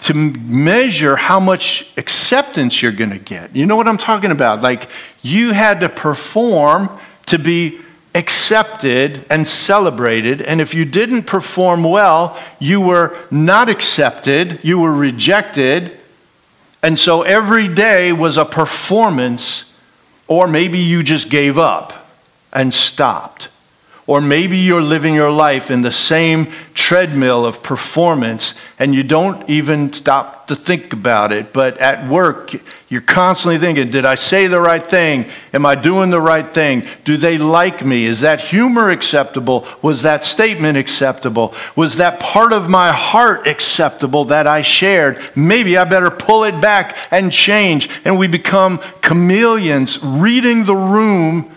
to 0.00 0.14
measure 0.14 1.16
how 1.16 1.38
much 1.38 1.90
acceptance 1.96 2.82
you're 2.82 2.92
going 2.92 3.10
to 3.10 3.18
get. 3.18 3.54
You 3.54 3.66
know 3.66 3.76
what 3.76 3.88
I'm 3.88 3.98
talking 3.98 4.30
about? 4.30 4.62
Like 4.62 4.88
you 5.22 5.52
had 5.52 5.80
to 5.80 5.88
perform 5.88 6.90
to 7.26 7.38
be 7.38 7.80
accepted 8.14 9.24
and 9.30 9.46
celebrated. 9.46 10.42
And 10.42 10.60
if 10.60 10.74
you 10.74 10.84
didn't 10.84 11.24
perform 11.24 11.84
well, 11.84 12.38
you 12.58 12.80
were 12.80 13.16
not 13.30 13.68
accepted, 13.68 14.60
you 14.62 14.78
were 14.78 14.92
rejected. 14.92 15.98
And 16.82 16.98
so 16.98 17.22
every 17.22 17.68
day 17.68 18.12
was 18.12 18.36
a 18.36 18.44
performance, 18.44 19.72
or 20.26 20.48
maybe 20.48 20.78
you 20.78 21.02
just 21.02 21.28
gave 21.28 21.58
up 21.58 22.08
and 22.52 22.72
stopped. 22.72 23.48
Or 24.08 24.22
maybe 24.22 24.56
you're 24.56 24.80
living 24.80 25.14
your 25.14 25.30
life 25.30 25.70
in 25.70 25.82
the 25.82 25.92
same 25.92 26.50
treadmill 26.72 27.44
of 27.44 27.62
performance 27.62 28.54
and 28.78 28.94
you 28.94 29.02
don't 29.02 29.46
even 29.50 29.92
stop 29.92 30.46
to 30.46 30.56
think 30.56 30.94
about 30.94 31.30
it. 31.30 31.52
But 31.52 31.76
at 31.76 32.08
work, 32.08 32.54
you're 32.88 33.02
constantly 33.02 33.58
thinking, 33.58 33.90
did 33.90 34.06
I 34.06 34.14
say 34.14 34.46
the 34.46 34.62
right 34.62 34.84
thing? 34.84 35.26
Am 35.52 35.66
I 35.66 35.74
doing 35.74 36.08
the 36.08 36.22
right 36.22 36.54
thing? 36.54 36.86
Do 37.04 37.18
they 37.18 37.36
like 37.36 37.84
me? 37.84 38.06
Is 38.06 38.20
that 38.20 38.40
humor 38.40 38.88
acceptable? 38.88 39.66
Was 39.82 40.00
that 40.04 40.24
statement 40.24 40.78
acceptable? 40.78 41.54
Was 41.76 41.98
that 41.98 42.18
part 42.18 42.54
of 42.54 42.66
my 42.66 42.92
heart 42.92 43.46
acceptable 43.46 44.24
that 44.24 44.46
I 44.46 44.62
shared? 44.62 45.20
Maybe 45.36 45.76
I 45.76 45.84
better 45.84 46.10
pull 46.10 46.44
it 46.44 46.58
back 46.62 46.96
and 47.10 47.30
change. 47.30 47.90
And 48.06 48.18
we 48.18 48.26
become 48.26 48.80
chameleons 49.02 50.02
reading 50.02 50.64
the 50.64 50.76
room 50.76 51.54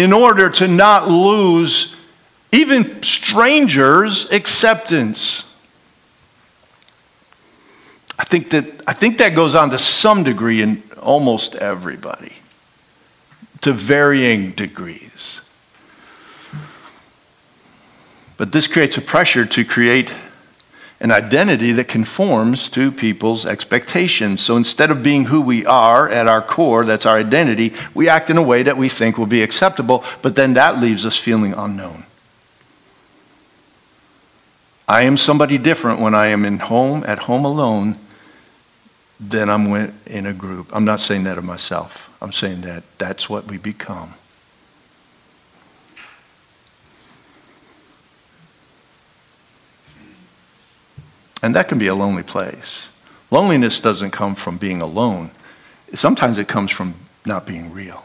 in 0.00 0.14
order 0.14 0.48
to 0.48 0.66
not 0.66 1.10
lose 1.10 1.94
even 2.52 3.02
strangers' 3.02 4.30
acceptance. 4.30 5.44
I 8.18 8.24
think 8.24 8.48
that, 8.50 8.64
I 8.86 8.94
think 8.94 9.18
that 9.18 9.34
goes 9.34 9.54
on 9.54 9.68
to 9.70 9.78
some 9.78 10.24
degree 10.24 10.62
in 10.62 10.82
almost 11.02 11.54
everybody, 11.54 12.32
to 13.60 13.74
varying 13.74 14.52
degrees. 14.52 15.40
But 18.38 18.52
this 18.52 18.66
creates 18.66 18.96
a 18.96 19.02
pressure 19.02 19.44
to 19.44 19.64
create 19.66 20.10
an 21.00 21.10
identity 21.10 21.72
that 21.72 21.88
conforms 21.88 22.68
to 22.70 22.92
people's 22.92 23.46
expectations. 23.46 24.42
So 24.42 24.56
instead 24.56 24.90
of 24.90 25.02
being 25.02 25.24
who 25.26 25.40
we 25.40 25.64
are 25.64 26.08
at 26.08 26.28
our 26.28 26.42
core, 26.42 26.84
that's 26.84 27.06
our 27.06 27.16
identity, 27.16 27.72
we 27.94 28.08
act 28.08 28.28
in 28.28 28.36
a 28.36 28.42
way 28.42 28.62
that 28.62 28.76
we 28.76 28.88
think 28.88 29.16
will 29.16 29.26
be 29.26 29.42
acceptable, 29.42 30.04
but 30.20 30.36
then 30.36 30.54
that 30.54 30.78
leaves 30.78 31.06
us 31.06 31.16
feeling 31.16 31.54
unknown. 31.54 32.04
I 34.86 35.02
am 35.02 35.16
somebody 35.16 35.56
different 35.56 36.00
when 36.00 36.14
I 36.14 36.26
am 36.26 36.44
in 36.44 36.58
home, 36.58 37.04
at 37.06 37.20
home 37.20 37.44
alone, 37.44 37.96
than 39.18 39.48
I'm 39.48 39.94
in 40.06 40.26
a 40.26 40.32
group. 40.32 40.68
I'm 40.74 40.84
not 40.84 41.00
saying 41.00 41.24
that 41.24 41.38
of 41.38 41.44
myself. 41.44 42.14
I'm 42.20 42.32
saying 42.32 42.62
that 42.62 42.82
that's 42.98 43.30
what 43.30 43.46
we 43.46 43.56
become. 43.56 44.14
And 51.42 51.54
that 51.54 51.68
can 51.68 51.78
be 51.78 51.86
a 51.86 51.94
lonely 51.94 52.22
place. 52.22 52.86
Loneliness 53.30 53.80
doesn't 53.80 54.10
come 54.10 54.34
from 54.34 54.58
being 54.58 54.82
alone, 54.82 55.30
sometimes 55.94 56.38
it 56.38 56.48
comes 56.48 56.70
from 56.70 56.94
not 57.24 57.46
being 57.46 57.72
real. 57.72 58.04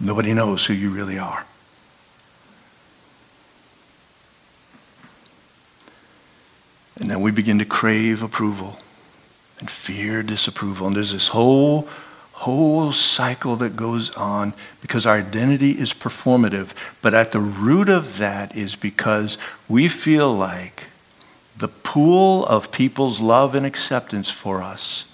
Nobody 0.00 0.32
knows 0.32 0.66
who 0.66 0.74
you 0.74 0.90
really 0.90 1.18
are. 1.18 1.44
And 7.00 7.10
then 7.10 7.20
we 7.20 7.30
begin 7.30 7.58
to 7.58 7.64
crave 7.64 8.22
approval 8.22 8.78
and 9.60 9.70
fear 9.70 10.22
disapproval. 10.22 10.88
And 10.88 10.96
there's 10.96 11.12
this 11.12 11.28
whole 11.28 11.88
whole 12.32 12.92
cycle 12.92 13.56
that 13.56 13.74
goes 13.74 14.10
on 14.14 14.52
because 14.80 15.04
our 15.04 15.16
identity 15.16 15.72
is 15.72 15.92
performative. 15.92 16.68
But 17.02 17.12
at 17.12 17.32
the 17.32 17.40
root 17.40 17.88
of 17.88 18.18
that 18.18 18.56
is 18.56 18.76
because 18.76 19.38
we 19.68 19.88
feel 19.88 20.32
like 20.32 20.87
the 21.58 21.68
pool 21.68 22.46
of 22.46 22.70
people's 22.70 23.20
love 23.20 23.54
and 23.56 23.66
acceptance 23.66 24.30
for 24.30 24.62
us 24.62 25.04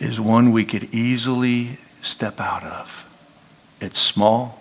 is 0.00 0.20
one 0.20 0.50
we 0.50 0.64
could 0.64 0.92
easily 0.92 1.78
step 2.02 2.40
out 2.40 2.64
of. 2.64 3.04
It's 3.80 3.98
small. 3.98 4.60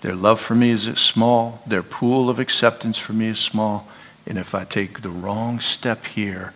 Their 0.00 0.14
love 0.14 0.40
for 0.40 0.54
me 0.54 0.70
is 0.70 0.84
small. 0.98 1.62
Their 1.66 1.84
pool 1.84 2.28
of 2.28 2.38
acceptance 2.38 2.98
for 2.98 3.12
me 3.12 3.28
is 3.28 3.38
small. 3.38 3.86
And 4.26 4.38
if 4.38 4.54
I 4.54 4.64
take 4.64 5.02
the 5.02 5.10
wrong 5.10 5.60
step 5.60 6.04
here, 6.04 6.52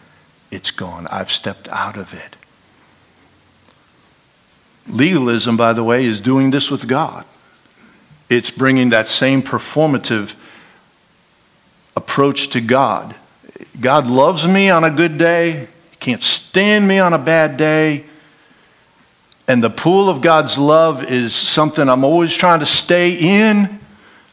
it's 0.50 0.70
gone. 0.70 1.07
I've 1.09 1.31
stepped 1.31 1.68
out 1.68 1.96
of 1.96 2.12
it. 2.12 2.37
Legalism, 4.88 5.57
by 5.57 5.72
the 5.72 5.85
way, 5.85 6.05
is 6.05 6.20
doing 6.20 6.50
this 6.50 6.70
with 6.70 6.88
God. 6.88 7.24
It's 8.29 8.50
bringing 8.50 8.90
that 8.90 9.07
same 9.07 9.42
performative 9.42 10.35
approach 11.96 12.48
to 12.50 12.61
God. 12.61 13.14
God 13.80 14.07
loves 14.07 14.46
me 14.46 14.70
on 14.70 14.85
a 14.85 14.90
good 14.90 15.18
day, 15.18 15.68
He 15.90 15.96
can't 15.98 16.22
stand 16.22 16.87
me 16.87 16.98
on 16.98 17.12
a 17.12 17.18
bad 17.18 17.57
day. 17.57 18.04
And 19.46 19.62
the 19.62 19.70
pool 19.70 20.09
of 20.09 20.22
God's 20.22 20.57
love 20.57 21.04
is 21.04 21.35
something 21.35 21.88
I'm 21.88 22.04
always 22.04 22.35
trying 22.35 22.61
to 22.61 22.66
stay 22.66 23.12
in. 23.12 23.78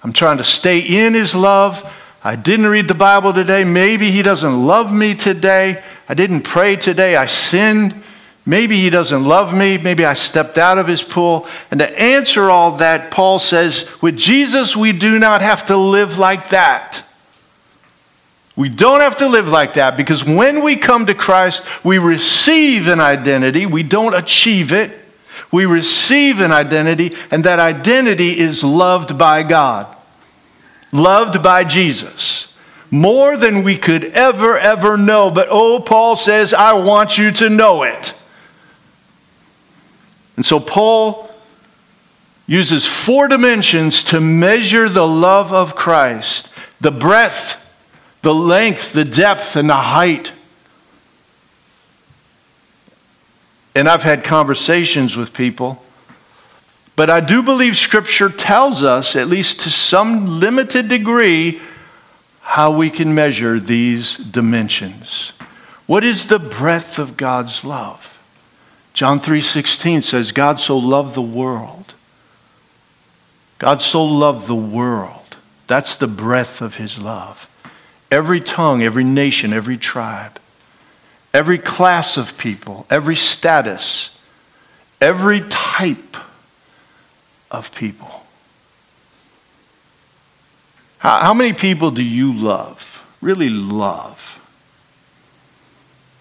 I'm 0.03 0.13
trying 0.13 0.37
to 0.37 0.43
stay 0.43 0.79
in 0.79 1.13
His 1.13 1.35
love. 1.35 1.85
I 2.23 2.35
didn't 2.35 2.67
read 2.67 2.87
the 2.87 2.93
Bible 2.93 3.33
today. 3.33 3.65
Maybe 3.65 4.09
He 4.09 4.21
doesn't 4.21 4.65
love 4.65 4.93
me 4.93 5.13
today. 5.13 5.83
I 6.07 6.13
didn't 6.13 6.41
pray 6.41 6.75
today. 6.75 7.15
I 7.15 7.25
sinned. 7.25 8.01
Maybe 8.45 8.77
He 8.77 8.89
doesn't 8.89 9.25
love 9.25 9.53
me. 9.53 9.77
Maybe 9.77 10.05
I 10.05 10.13
stepped 10.13 10.57
out 10.57 10.77
of 10.77 10.87
His 10.87 11.03
pool. 11.03 11.45
And 11.71 11.79
to 11.79 11.99
answer 11.99 12.49
all 12.49 12.77
that, 12.77 13.11
Paul 13.11 13.39
says, 13.39 13.89
with 14.01 14.17
Jesus, 14.17 14.75
we 14.75 14.93
do 14.93 15.19
not 15.19 15.41
have 15.41 15.65
to 15.67 15.77
live 15.77 16.17
like 16.17 16.49
that. 16.49 17.03
We 18.61 18.69
don't 18.69 19.01
have 19.01 19.17
to 19.17 19.27
live 19.27 19.47
like 19.47 19.73
that 19.73 19.97
because 19.97 20.23
when 20.23 20.61
we 20.61 20.75
come 20.75 21.07
to 21.07 21.15
Christ, 21.15 21.63
we 21.83 21.97
receive 21.97 22.85
an 22.85 22.99
identity. 22.99 23.65
We 23.65 23.81
don't 23.81 24.13
achieve 24.13 24.71
it. 24.71 24.99
We 25.51 25.65
receive 25.65 26.39
an 26.39 26.51
identity, 26.51 27.15
and 27.31 27.43
that 27.43 27.57
identity 27.57 28.37
is 28.37 28.63
loved 28.63 29.17
by 29.17 29.41
God, 29.41 29.87
loved 30.91 31.41
by 31.41 31.63
Jesus. 31.63 32.53
More 32.91 33.35
than 33.35 33.63
we 33.63 33.79
could 33.79 34.03
ever, 34.03 34.59
ever 34.59 34.95
know. 34.95 35.31
But 35.31 35.47
oh, 35.49 35.79
Paul 35.79 36.15
says, 36.15 36.53
I 36.53 36.73
want 36.73 37.17
you 37.17 37.31
to 37.31 37.49
know 37.49 37.81
it. 37.81 38.13
And 40.35 40.45
so 40.45 40.59
Paul 40.59 41.31
uses 42.45 42.85
four 42.85 43.27
dimensions 43.27 44.03
to 44.03 44.21
measure 44.21 44.87
the 44.87 45.07
love 45.07 45.51
of 45.51 45.75
Christ 45.75 46.47
the 46.79 46.91
breadth, 46.91 47.60
the 48.21 48.33
length, 48.33 48.93
the 48.93 49.05
depth, 49.05 49.55
and 49.55 49.69
the 49.69 49.75
height. 49.75 50.31
And 53.75 53.87
I've 53.87 54.03
had 54.03 54.23
conversations 54.23 55.15
with 55.15 55.33
people, 55.33 55.83
but 56.95 57.09
I 57.09 57.21
do 57.21 57.41
believe 57.41 57.77
Scripture 57.77 58.29
tells 58.29 58.83
us, 58.83 59.15
at 59.15 59.27
least 59.27 59.61
to 59.61 59.69
some 59.69 60.39
limited 60.39 60.89
degree, 60.89 61.61
how 62.41 62.71
we 62.71 62.89
can 62.89 63.15
measure 63.15 63.59
these 63.59 64.17
dimensions. 64.17 65.31
What 65.87 66.03
is 66.03 66.27
the 66.27 66.39
breadth 66.39 66.99
of 66.99 67.17
God's 67.17 67.63
love? 67.63 68.19
John 68.93 69.19
3:16 69.19 70.01
says 70.01 70.33
God 70.33 70.59
so 70.59 70.77
loved 70.77 71.15
the 71.15 71.21
world. 71.21 71.93
God 73.57 73.81
so 73.81 74.03
loved 74.03 74.47
the 74.47 74.55
world. 74.55 75.37
That's 75.67 75.95
the 75.95 76.07
breadth 76.07 76.61
of 76.61 76.75
his 76.75 76.97
love 76.97 77.47
every 78.11 78.41
tongue, 78.41 78.83
every 78.83 79.05
nation, 79.05 79.53
every 79.53 79.77
tribe, 79.77 80.37
every 81.33 81.57
class 81.57 82.17
of 82.17 82.37
people, 82.37 82.85
every 82.89 83.15
status, 83.15 84.15
every 84.99 85.41
type 85.49 86.17
of 87.49 87.73
people. 87.73 88.23
How, 90.99 91.19
how 91.21 91.33
many 91.33 91.53
people 91.53 91.89
do 91.89 92.03
you 92.03 92.33
love? 92.33 93.03
Really 93.21 93.49
love? 93.49 94.37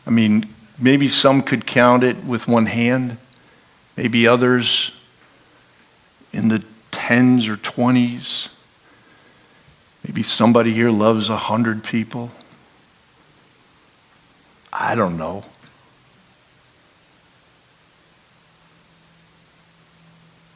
I 0.07 0.11
mean, 0.11 0.47
maybe 0.79 1.09
some 1.09 1.43
could 1.43 1.67
count 1.67 2.05
it 2.05 2.25
with 2.25 2.49
one 2.49 2.67
hand, 2.67 3.19
maybe 3.97 4.27
others 4.27 4.93
in 6.33 6.49
the 6.49 6.65
tens 6.91 7.49
or 7.49 7.57
twenties. 7.57 8.49
Maybe 10.05 10.23
somebody 10.23 10.73
here 10.73 10.91
loves 10.91 11.29
a 11.29 11.37
hundred 11.37 11.85
people. 11.85 12.31
I 14.73 14.95
don't 14.95 15.17
know. 15.17 15.45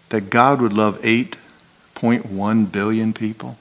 That 0.08 0.30
God 0.30 0.60
would 0.60 0.72
love 0.72 1.00
8.1 1.02 2.72
billion 2.72 3.12
people. 3.12 3.56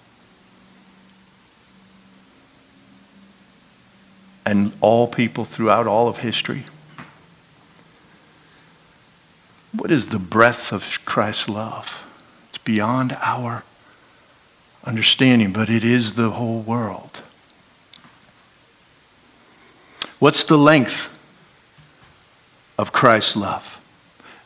And 4.46 4.74
all 4.82 5.08
people 5.08 5.46
throughout 5.46 5.88
all 5.88 6.08
of 6.08 6.18
history. 6.18 6.64
What 9.76 9.90
is 9.90 10.08
the 10.08 10.20
breadth 10.20 10.72
of 10.72 11.00
Christ's 11.06 11.50
love? 11.50 12.04
It's 12.50 12.60
beyond 12.60 13.18
our 13.22 13.64
understanding, 14.86 15.52
but 15.52 15.70
it 15.70 15.84
is 15.84 16.14
the 16.14 16.32
whole 16.32 16.62
world. 16.62 17.22
What's 20.20 20.44
the 20.44 20.58
length 20.58 21.10
of 22.78 22.94
Christ's 22.94 23.36
love? 23.36 23.80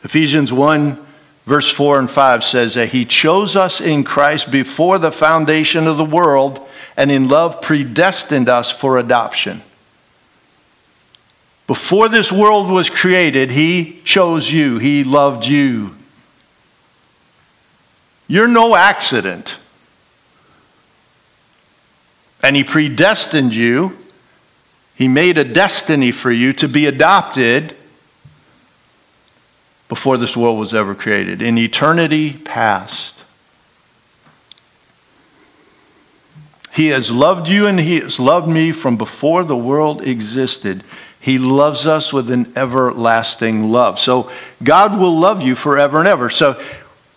Ephesians 0.02 0.52
1, 0.52 0.98
verse 1.46 1.70
4 1.70 1.98
and 1.98 2.10
5 2.10 2.44
says 2.44 2.74
that 2.74 2.90
He 2.90 3.04
chose 3.04 3.56
us 3.56 3.80
in 3.80 4.04
Christ 4.04 4.50
before 4.50 4.98
the 4.98 5.12
foundation 5.12 5.86
of 5.86 5.96
the 5.96 6.04
world 6.04 6.66
and 6.96 7.10
in 7.10 7.28
love 7.28 7.62
predestined 7.62 8.48
us 8.48 8.70
for 8.70 8.98
adoption. 8.98 9.62
Before 11.68 12.08
this 12.08 12.32
world 12.32 12.70
was 12.70 12.90
created, 12.90 13.50
He 13.50 14.00
chose 14.04 14.50
you, 14.50 14.78
He 14.78 15.04
loved 15.04 15.46
you. 15.46 15.94
You're 18.26 18.48
no 18.48 18.74
accident. 18.74 19.58
And 22.42 22.56
He 22.56 22.64
predestined 22.64 23.54
you. 23.54 23.96
He 24.94 25.08
made 25.08 25.38
a 25.38 25.44
destiny 25.44 26.12
for 26.12 26.30
you 26.30 26.52
to 26.54 26.68
be 26.68 26.86
adopted 26.86 27.74
before 29.88 30.18
this 30.18 30.36
world 30.36 30.58
was 30.58 30.74
ever 30.74 30.94
created, 30.94 31.40
in 31.40 31.56
eternity 31.56 32.34
past. 32.44 33.24
He 36.74 36.88
has 36.88 37.10
loved 37.10 37.48
you 37.48 37.66
and 37.66 37.80
He 37.80 38.00
has 38.00 38.20
loved 38.20 38.48
me 38.48 38.70
from 38.70 38.96
before 38.96 39.44
the 39.44 39.56
world 39.56 40.02
existed. 40.02 40.84
He 41.20 41.38
loves 41.38 41.86
us 41.86 42.12
with 42.12 42.30
an 42.30 42.52
everlasting 42.54 43.72
love. 43.72 43.98
So 43.98 44.30
God 44.62 44.98
will 44.98 45.18
love 45.18 45.42
you 45.42 45.56
forever 45.56 45.98
and 45.98 46.06
ever. 46.06 46.30
So, 46.30 46.62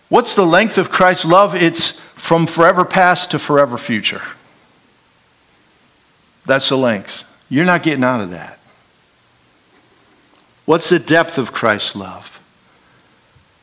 what's 0.08 0.34
the 0.34 0.44
length 0.44 0.78
of 0.78 0.90
Christ's 0.90 1.24
love? 1.24 1.54
It's 1.54 1.92
from 2.14 2.46
forever 2.46 2.84
past 2.84 3.30
to 3.30 3.38
forever 3.38 3.78
future. 3.78 4.22
That's 6.46 6.68
the 6.68 6.76
length. 6.76 7.24
You're 7.48 7.64
not 7.64 7.82
getting 7.82 8.04
out 8.04 8.20
of 8.20 8.30
that. 8.30 8.58
What's 10.64 10.88
the 10.88 10.98
depth 10.98 11.38
of 11.38 11.52
Christ's 11.52 11.96
love? 11.96 12.38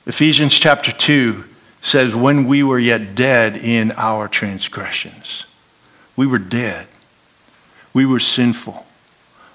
Ephesians 0.06 0.58
chapter 0.58 0.92
2 0.92 1.44
says, 1.82 2.15
When 2.15 2.46
we 2.46 2.63
were 2.63 2.80
yet 2.80 3.15
dead 3.15 3.56
in 3.56 3.92
our 3.94 4.28
transgressions, 4.28 5.46
we 6.15 6.28
were 6.28 6.39
dead. 6.39 6.88
We 7.94 8.06
were 8.06 8.20
sinful. 8.20 8.86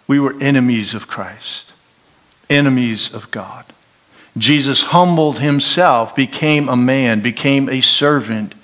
We 0.07 0.19
were 0.19 0.35
enemies 0.41 0.95
of 0.95 1.07
Christ, 1.07 1.73
enemies 2.51 3.13
of 3.13 3.31
God. 3.31 3.65
Jesus 4.37 4.83
humbled 4.83 5.39
himself, 5.39 6.17
became 6.17 6.69
a 6.69 6.77
man, 6.77 7.21
became 7.21 7.69
a 7.69 7.81
servant, 7.81 8.55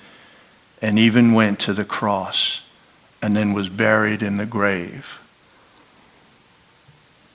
and 0.81 0.99
even 0.99 1.33
went 1.33 1.59
to 1.61 1.73
the 1.73 1.85
cross 1.85 2.60
and 3.21 3.35
then 3.35 3.53
was 3.53 3.69
buried 3.69 4.21
in 4.21 4.37
the 4.37 4.45
grave. 4.45 5.19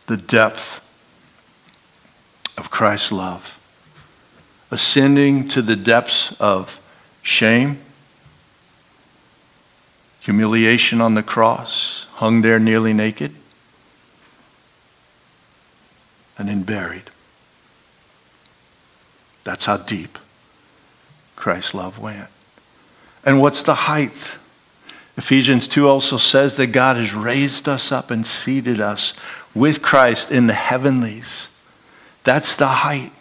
The 0.07 0.17
depth 0.17 0.83
of 2.59 2.71
Christ's 2.71 3.13
love. 3.13 3.53
Ascending 4.71 5.49
to 5.49 5.63
the 5.63 5.77
depths 5.77 6.35
of 6.41 6.81
shame, 7.23 7.79
humiliation 10.21 11.01
on 11.01 11.15
the 11.15 11.23
cross, 11.23 12.07
hung 12.15 12.43
there 12.43 12.59
nearly 12.59 12.93
naked, 12.93 13.33
and 16.39 16.49
then 16.49 16.63
buried. 16.63 17.11
That's 19.45 19.65
how 19.67 19.77
deep 19.77 20.19
Christ's 21.37 21.75
love 21.75 21.99
went. 21.99 22.29
And 23.25 23.41
what's 23.41 23.63
the 23.63 23.75
height? 23.75 24.37
Ephesians 25.17 25.67
2 25.67 25.89
also 25.89 26.19
says 26.19 26.57
that 26.57 26.69
God 26.69 26.97
has 26.97 27.15
raised 27.15 27.69
us 27.69 27.91
up 27.91 28.11
and 28.11 28.27
seated 28.27 28.81
us 28.81 29.15
with 29.55 29.81
Christ 29.81 30.31
in 30.31 30.47
the 30.47 30.53
heavenlies. 30.53 31.49
That's 32.25 32.57
the 32.57 32.67
height. 32.67 33.13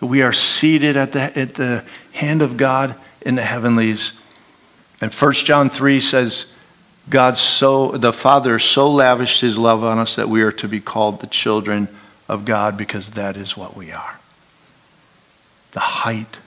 We 0.00 0.20
are 0.20 0.32
seated 0.32 0.96
at 0.96 1.12
the, 1.12 1.38
at 1.38 1.54
the 1.54 1.84
hand 2.12 2.42
of 2.42 2.56
God 2.56 2.94
in 3.22 3.36
the 3.36 3.42
heavenlies. 3.42 4.12
And 5.00 5.14
1 5.14 5.32
John 5.32 5.70
3 5.70 6.00
says, 6.00 6.46
God 7.08 7.38
so, 7.38 7.92
the 7.92 8.12
Father 8.12 8.58
so 8.58 8.90
lavished 8.90 9.40
his 9.40 9.56
love 9.56 9.82
on 9.82 9.98
us 9.98 10.16
that 10.16 10.28
we 10.28 10.42
are 10.42 10.52
to 10.52 10.68
be 10.68 10.80
called 10.80 11.20
the 11.20 11.26
children 11.26 11.88
of 12.28 12.44
God 12.44 12.76
because 12.76 13.10
that 13.10 13.36
is 13.36 13.56
what 13.56 13.76
we 13.76 13.90
are. 13.90 14.18
The 15.72 15.80
height 15.80 16.38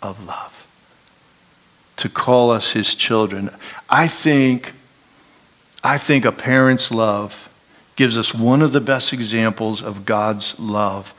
of 0.00 0.24
love 0.24 0.61
to 2.02 2.08
call 2.08 2.50
us 2.50 2.72
his 2.72 2.96
children. 2.96 3.48
I 3.88 4.08
think, 4.08 4.72
I 5.84 5.98
think 5.98 6.24
a 6.24 6.32
parent's 6.32 6.90
love 6.90 7.48
gives 7.94 8.16
us 8.16 8.34
one 8.34 8.60
of 8.60 8.72
the 8.72 8.80
best 8.80 9.12
examples 9.12 9.80
of 9.80 10.04
God's 10.04 10.58
love. 10.58 11.14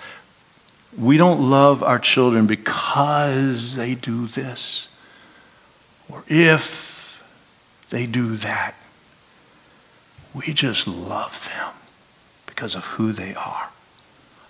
We 1.00 1.16
don't 1.16 1.50
love 1.50 1.82
our 1.84 2.00
children 2.00 2.48
because 2.48 3.78
they 3.78 3.96
do 3.96 4.28
this 4.28 4.90
or 6.10 6.26
if 6.28 7.24
they 7.90 8.06
do 8.06 8.36
that. 8.36 8.76
We 10.36 10.52
just 10.52 10.86
love 10.86 11.50
them 11.50 11.74
because 12.46 12.76
of 12.76 12.84
who 12.84 13.14
they 13.14 13.34
are. 13.36 13.70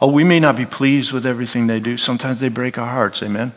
Oh, 0.01 0.11
we 0.11 0.23
may 0.23 0.39
not 0.39 0.57
be 0.57 0.65
pleased 0.65 1.11
with 1.11 1.27
everything 1.27 1.67
they 1.67 1.79
do. 1.79 1.95
Sometimes 1.95 2.39
they 2.39 2.49
break 2.49 2.79
our 2.79 2.89
hearts. 2.89 3.21
Amen. 3.21 3.51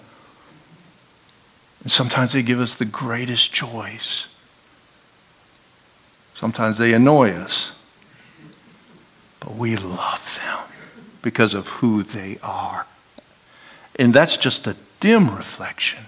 And 1.87 1.91
sometimes 1.93 2.33
they 2.33 2.43
give 2.43 2.59
us 2.59 2.75
the 2.75 2.85
greatest 2.85 3.53
joys. 3.53 4.27
Sometimes 6.35 6.79
they 6.79 6.93
annoy 6.93 7.31
us. 7.31 7.71
But 9.39 9.55
we 9.55 9.77
love 9.77 10.37
them 10.43 10.59
because 11.23 11.55
of 11.55 11.69
who 11.69 12.03
they 12.03 12.39
are. 12.43 12.89
And 14.01 14.13
that's 14.13 14.37
just 14.37 14.67
a 14.67 14.75
dim 14.99 15.33
reflection 15.37 16.07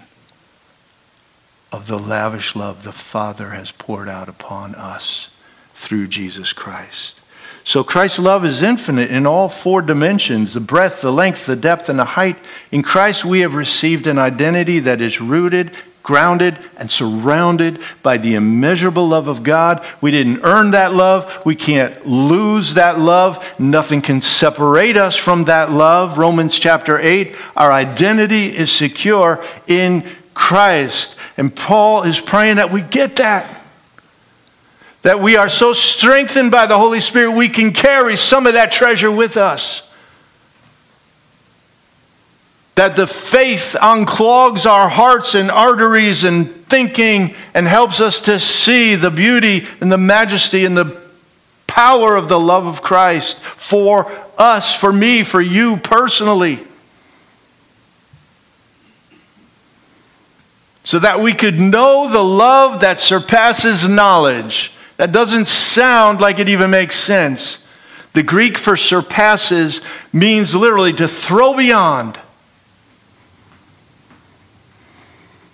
of 1.71 1.87
the 1.87 1.97
lavish 1.97 2.57
love 2.57 2.83
the 2.83 2.91
Father 2.91 3.51
has 3.51 3.71
poured 3.71 4.09
out 4.09 4.27
upon 4.27 4.75
us 4.75 5.29
through 5.75 6.07
Jesus 6.07 6.51
Christ. 6.51 7.18
So 7.63 7.83
Christ's 7.83 8.19
love 8.19 8.45
is 8.45 8.61
infinite 8.61 9.11
in 9.11 9.25
all 9.25 9.49
four 9.49 9.81
dimensions 9.81 10.53
the 10.53 10.59
breadth, 10.59 11.01
the 11.01 11.11
length, 11.11 11.45
the 11.45 11.55
depth, 11.55 11.89
and 11.89 11.99
the 11.99 12.05
height. 12.05 12.37
In 12.71 12.81
Christ, 12.81 13.25
we 13.25 13.41
have 13.41 13.53
received 13.53 14.07
an 14.07 14.17
identity 14.17 14.79
that 14.79 15.01
is 15.01 15.21
rooted, 15.21 15.71
grounded, 16.01 16.57
and 16.77 16.89
surrounded 16.89 17.79
by 18.01 18.17
the 18.17 18.33
immeasurable 18.33 19.07
love 19.07 19.27
of 19.27 19.43
God. 19.43 19.85
We 20.01 20.09
didn't 20.09 20.39
earn 20.43 20.71
that 20.71 20.93
love. 20.93 21.45
We 21.45 21.55
can't 21.55 22.05
lose 22.05 22.73
that 22.73 22.99
love. 22.99 23.59
Nothing 23.59 24.01
can 24.01 24.21
separate 24.21 24.97
us 24.97 25.15
from 25.15 25.43
that 25.45 25.71
love. 25.71 26.17
Romans 26.17 26.57
chapter 26.57 26.97
8 26.97 27.35
our 27.55 27.71
identity 27.71 28.47
is 28.47 28.71
secure 28.71 29.43
in 29.67 30.03
Christ. 30.33 31.15
And 31.37 31.55
Paul 31.55 32.03
is 32.03 32.19
praying 32.19 32.55
that 32.55 32.71
we 32.71 32.81
get 32.81 33.17
that 33.17 33.58
that 35.01 35.19
we 35.19 35.37
are 35.37 35.49
so 35.49 35.73
strengthened 35.73 36.51
by 36.51 36.65
the 36.65 36.77
Holy 36.77 36.99
Spirit, 36.99 37.31
we 37.31 37.49
can 37.49 37.71
carry 37.71 38.15
some 38.15 38.47
of 38.47 38.53
that 38.53 38.71
treasure 38.71 39.11
with 39.11 39.37
us. 39.37 39.83
that 42.79 42.95
the 42.95 43.05
faith 43.05 43.75
unclogs 43.81 44.65
our 44.65 44.87
hearts 44.87 45.35
and 45.35 45.51
arteries 45.51 46.23
and 46.23 46.49
thinking 46.67 47.35
and 47.53 47.67
helps 47.67 47.99
us 47.99 48.21
to 48.21 48.39
see 48.39 48.95
the 48.95 49.11
beauty 49.11 49.67
and 49.81 49.91
the 49.91 49.97
majesty 49.97 50.63
and 50.63 50.77
the 50.77 50.97
power 51.67 52.15
of 52.15 52.29
the 52.29 52.39
love 52.39 52.65
of 52.65 52.81
Christ 52.81 53.41
for 53.41 54.09
us, 54.37 54.73
for 54.73 54.93
me, 54.93 55.23
for 55.23 55.41
you 55.41 55.75
personally. 55.75 56.57
So 60.85 60.99
that 60.99 61.19
we 61.19 61.33
could 61.33 61.59
know 61.59 62.09
the 62.09 62.23
love 62.23 62.79
that 62.79 63.01
surpasses 63.01 63.89
knowledge. 63.89 64.71
That 64.99 65.13
doesn't 65.13 65.47
sound 65.47 66.19
like 66.19 66.39
it 66.39 66.49
even 66.49 66.71
makes 66.71 66.97
sense. 66.97 67.59
The 68.11 68.21
Greek 68.21 68.57
for 68.57 68.75
surpasses 68.75 69.79
means 70.11 70.53
literally 70.53 70.91
to 70.91 71.07
throw 71.07 71.55
beyond. 71.55 72.19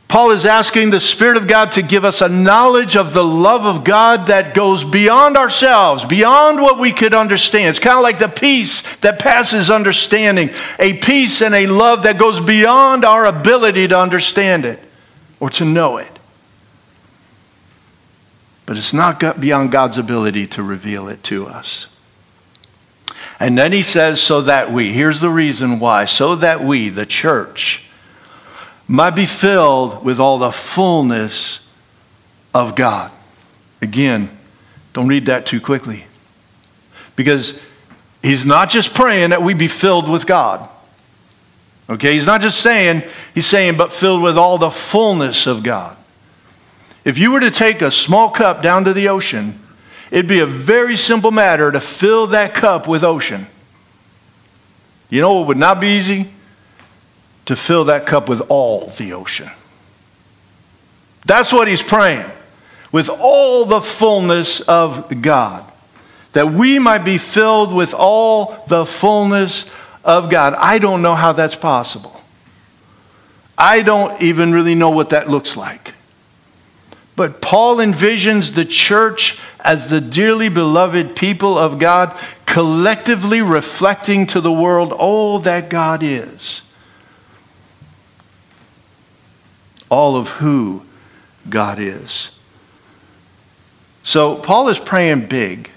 Paul 0.07 0.31
is 0.31 0.47
asking 0.47 0.89
the 0.89 0.99
Spirit 0.99 1.37
of 1.37 1.47
God 1.47 1.73
to 1.73 1.83
give 1.83 2.03
us 2.03 2.21
a 2.21 2.29
knowledge 2.29 2.95
of 2.95 3.13
the 3.13 3.23
love 3.23 3.67
of 3.67 3.83
God 3.83 4.25
that 4.27 4.55
goes 4.55 4.83
beyond 4.83 5.37
ourselves, 5.37 6.03
beyond 6.05 6.59
what 6.59 6.79
we 6.79 6.91
could 6.91 7.13
understand. 7.13 7.69
It's 7.69 7.77
kind 7.77 7.97
of 7.97 8.03
like 8.03 8.17
the 8.17 8.27
peace 8.27 8.81
that 9.01 9.19
passes 9.19 9.69
understanding, 9.69 10.49
a 10.79 10.97
peace 10.97 11.43
and 11.43 11.53
a 11.53 11.67
love 11.67 12.01
that 12.01 12.17
goes 12.17 12.39
beyond 12.39 13.05
our 13.05 13.27
ability 13.27 13.89
to 13.89 13.99
understand 13.99 14.65
it 14.65 14.79
or 15.39 15.51
to 15.51 15.65
know 15.65 15.97
it. 15.97 16.14
But 18.65 18.77
it's 18.77 18.93
not 18.93 19.39
beyond 19.39 19.71
God's 19.71 19.97
ability 19.97 20.47
to 20.47 20.63
reveal 20.63 21.07
it 21.07 21.23
to 21.23 21.47
us. 21.47 21.87
And 23.39 23.57
then 23.57 23.71
he 23.71 23.83
says, 23.83 24.21
so 24.21 24.41
that 24.41 24.71
we, 24.71 24.93
here's 24.93 25.19
the 25.19 25.29
reason 25.29 25.79
why, 25.79 26.05
so 26.05 26.35
that 26.35 26.63
we, 26.63 26.89
the 26.89 27.05
church, 27.05 27.83
might 28.87 29.11
be 29.11 29.25
filled 29.25 30.05
with 30.05 30.19
all 30.19 30.37
the 30.37 30.51
fullness 30.51 31.67
of 32.53 32.75
God. 32.75 33.11
Again, 33.81 34.29
don't 34.93 35.07
read 35.07 35.25
that 35.25 35.45
too 35.45 35.59
quickly. 35.59 36.05
Because 37.15 37.59
he's 38.23 38.45
not 38.45 38.69
just 38.69 38.93
praying 38.93 39.31
that 39.31 39.41
we 39.41 39.53
be 39.53 39.67
filled 39.67 40.09
with 40.09 40.25
God. 40.25 40.69
Okay, 41.89 42.13
he's 42.13 42.25
not 42.25 42.41
just 42.41 42.61
saying, 42.61 43.03
he's 43.33 43.45
saying, 43.45 43.77
but 43.77 43.91
filled 43.93 44.21
with 44.21 44.37
all 44.37 44.57
the 44.57 44.71
fullness 44.71 45.45
of 45.45 45.61
God. 45.61 45.95
If 47.05 47.17
you 47.17 47.31
were 47.31 47.39
to 47.39 47.51
take 47.51 47.81
a 47.81 47.91
small 47.91 48.29
cup 48.29 48.61
down 48.61 48.83
to 48.83 48.93
the 48.93 49.07
ocean, 49.07 49.57
it'd 50.11 50.27
be 50.27 50.39
a 50.39 50.45
very 50.45 50.97
simple 50.97 51.31
matter 51.31 51.71
to 51.71 51.79
fill 51.79 52.27
that 52.27 52.53
cup 52.53 52.87
with 52.87 53.03
ocean. 53.03 53.47
You 55.09 55.21
know 55.21 55.35
what 55.35 55.47
would 55.47 55.57
not 55.57 55.79
be 55.79 55.87
easy? 55.87 56.31
to 57.45 57.55
fill 57.55 57.85
that 57.85 58.05
cup 58.05 58.27
with 58.27 58.41
all 58.49 58.87
the 58.97 59.13
ocean. 59.13 59.49
That's 61.25 61.51
what 61.51 61.67
he's 61.67 61.81
praying, 61.81 62.29
with 62.91 63.09
all 63.09 63.65
the 63.65 63.81
fullness 63.81 64.61
of 64.61 65.21
God, 65.21 65.63
that 66.33 66.51
we 66.51 66.79
might 66.79 67.03
be 67.03 67.17
filled 67.17 67.73
with 67.73 67.93
all 67.93 68.63
the 68.67 68.85
fullness 68.85 69.65
of 70.03 70.29
God. 70.29 70.53
I 70.55 70.79
don't 70.79 71.01
know 71.01 71.15
how 71.15 71.33
that's 71.33 71.55
possible. 71.55 72.11
I 73.57 73.81
don't 73.81 74.21
even 74.21 74.51
really 74.51 74.75
know 74.75 74.89
what 74.89 75.11
that 75.11 75.29
looks 75.29 75.55
like. 75.55 75.93
But 77.15 77.41
Paul 77.41 77.77
envisions 77.77 78.55
the 78.55 78.65
church 78.65 79.39
as 79.61 79.89
the 79.89 80.01
dearly 80.01 80.49
beloved 80.49 81.15
people 81.15 81.57
of 81.57 81.79
God, 81.79 82.17
collectively 82.45 83.41
reflecting 83.41 84.27
to 84.27 84.41
the 84.41 84.51
world 84.51 84.91
all 84.91 85.39
that 85.39 85.69
God 85.69 86.03
is. 86.03 86.61
all 89.89 90.15
of 90.15 90.27
who 90.27 90.83
God 91.49 91.79
is. 91.79 92.31
So 94.03 94.35
Paul 94.35 94.69
is 94.69 94.79
praying 94.79 95.27
big, 95.27 95.69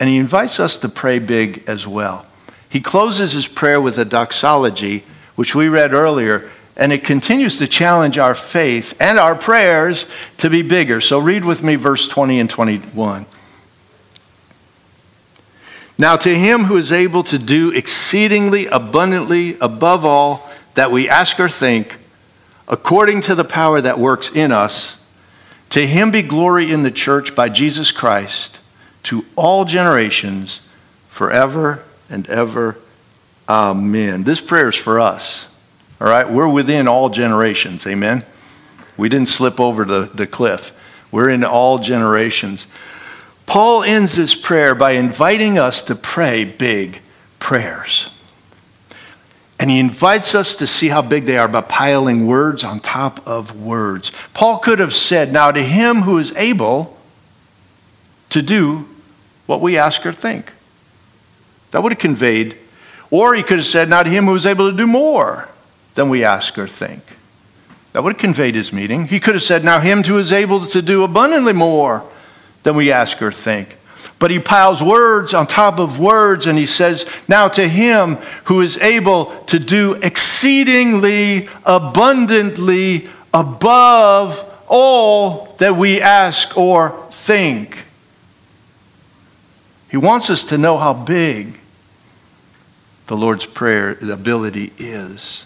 and 0.00 0.08
he 0.08 0.16
invites 0.16 0.60
us 0.60 0.78
to 0.78 0.88
pray 0.88 1.18
big 1.18 1.64
as 1.66 1.86
well. 1.86 2.26
He 2.68 2.80
closes 2.80 3.32
his 3.32 3.46
prayer 3.46 3.80
with 3.80 3.98
a 3.98 4.04
doxology, 4.04 5.04
which 5.34 5.54
we 5.54 5.68
read 5.68 5.92
earlier, 5.92 6.50
and 6.78 6.92
it 6.92 7.04
continues 7.04 7.58
to 7.58 7.66
challenge 7.66 8.16
our 8.16 8.34
faith 8.34 8.96
and 9.00 9.18
our 9.18 9.34
prayers 9.34 10.06
to 10.38 10.48
be 10.48 10.62
bigger. 10.62 11.00
So 11.00 11.18
read 11.18 11.44
with 11.44 11.62
me 11.62 11.74
verse 11.74 12.06
20 12.08 12.40
and 12.40 12.48
21. 12.48 13.26
Now, 16.00 16.16
to 16.16 16.32
him 16.32 16.64
who 16.64 16.76
is 16.76 16.92
able 16.92 17.24
to 17.24 17.38
do 17.38 17.72
exceedingly 17.72 18.66
abundantly 18.66 19.58
above 19.58 20.04
all 20.04 20.48
that 20.74 20.92
we 20.92 21.08
ask 21.08 21.40
or 21.40 21.48
think, 21.48 21.96
according 22.68 23.22
to 23.22 23.34
the 23.34 23.44
power 23.44 23.80
that 23.80 23.98
works 23.98 24.30
in 24.30 24.52
us. 24.52 24.94
To 25.70 25.84
him 25.86 26.12
be 26.12 26.22
glory 26.22 26.70
in 26.70 26.84
the 26.84 26.90
church 26.90 27.34
by 27.34 27.48
Jesus 27.48 27.90
Christ 27.90 28.56
to 29.04 29.24
all 29.36 29.64
generations, 29.64 30.60
forever 31.08 31.82
and 32.08 32.28
ever. 32.28 32.76
Amen. 33.48 34.22
This 34.22 34.40
prayer 34.40 34.68
is 34.68 34.76
for 34.76 35.00
us. 35.00 35.47
All 36.00 36.08
right? 36.08 36.28
We're 36.28 36.48
within 36.48 36.86
all 36.86 37.08
generations. 37.08 37.86
Amen. 37.86 38.24
We 38.96 39.08
didn't 39.08 39.28
slip 39.28 39.60
over 39.60 39.84
the, 39.84 40.10
the 40.12 40.26
cliff. 40.26 40.72
We're 41.10 41.30
in 41.30 41.44
all 41.44 41.78
generations. 41.78 42.66
Paul 43.46 43.82
ends 43.82 44.16
this 44.16 44.34
prayer 44.34 44.74
by 44.74 44.92
inviting 44.92 45.58
us 45.58 45.82
to 45.84 45.94
pray 45.94 46.44
big 46.44 47.00
prayers. 47.38 48.10
And 49.58 49.70
he 49.70 49.80
invites 49.80 50.34
us 50.34 50.54
to 50.56 50.66
see 50.66 50.88
how 50.88 51.02
big 51.02 51.24
they 51.24 51.38
are 51.38 51.48
by 51.48 51.62
piling 51.62 52.26
words 52.26 52.62
on 52.62 52.78
top 52.78 53.26
of 53.26 53.60
words. 53.60 54.12
Paul 54.34 54.58
could 54.58 54.78
have 54.78 54.94
said, 54.94 55.32
Now 55.32 55.50
to 55.50 55.62
him 55.62 56.02
who 56.02 56.18
is 56.18 56.32
able 56.32 56.96
to 58.30 58.42
do 58.42 58.88
what 59.46 59.60
we 59.60 59.76
ask 59.76 60.04
or 60.06 60.12
think. 60.12 60.52
That 61.70 61.82
would 61.82 61.92
have 61.92 61.98
conveyed. 61.98 62.56
Or 63.10 63.34
he 63.34 63.42
could 63.42 63.58
have 63.58 63.66
said, 63.66 63.88
Now 63.88 64.02
to 64.02 64.10
him 64.10 64.26
who 64.26 64.34
is 64.34 64.46
able 64.46 64.70
to 64.70 64.76
do 64.76 64.86
more 64.86 65.48
than 65.98 66.08
we 66.08 66.22
ask 66.22 66.56
or 66.56 66.68
think. 66.68 67.02
That 67.92 68.04
would 68.04 68.12
have 68.12 68.20
conveyed 68.20 68.54
his 68.54 68.72
meaning. 68.72 69.08
He 69.08 69.18
could 69.18 69.34
have 69.34 69.42
said, 69.42 69.64
Now 69.64 69.80
him 69.80 70.04
who 70.04 70.16
is 70.18 70.30
able 70.30 70.64
to 70.66 70.80
do 70.80 71.02
abundantly 71.02 71.52
more 71.52 72.04
than 72.62 72.76
we 72.76 72.92
ask 72.92 73.20
or 73.20 73.32
think. 73.32 73.74
But 74.20 74.30
he 74.30 74.38
piles 74.38 74.80
words 74.80 75.34
on 75.34 75.48
top 75.48 75.80
of 75.80 75.98
words 75.98 76.46
and 76.46 76.56
he 76.56 76.66
says, 76.66 77.04
Now 77.26 77.48
to 77.48 77.68
him 77.68 78.14
who 78.44 78.60
is 78.60 78.76
able 78.76 79.34
to 79.46 79.58
do 79.58 79.94
exceedingly 79.94 81.48
abundantly 81.66 83.08
above 83.34 84.38
all 84.68 85.56
that 85.58 85.74
we 85.74 86.00
ask 86.00 86.56
or 86.56 86.90
think. 87.10 87.82
He 89.90 89.96
wants 89.96 90.30
us 90.30 90.44
to 90.44 90.58
know 90.58 90.78
how 90.78 90.94
big 90.94 91.58
the 93.08 93.16
Lord's 93.16 93.46
Prayer 93.46 93.98
ability 94.00 94.72
is. 94.78 95.44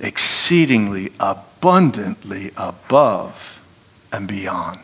Exceedingly 0.00 1.12
abundantly 1.18 2.52
above 2.56 3.60
and 4.12 4.28
beyond. 4.28 4.80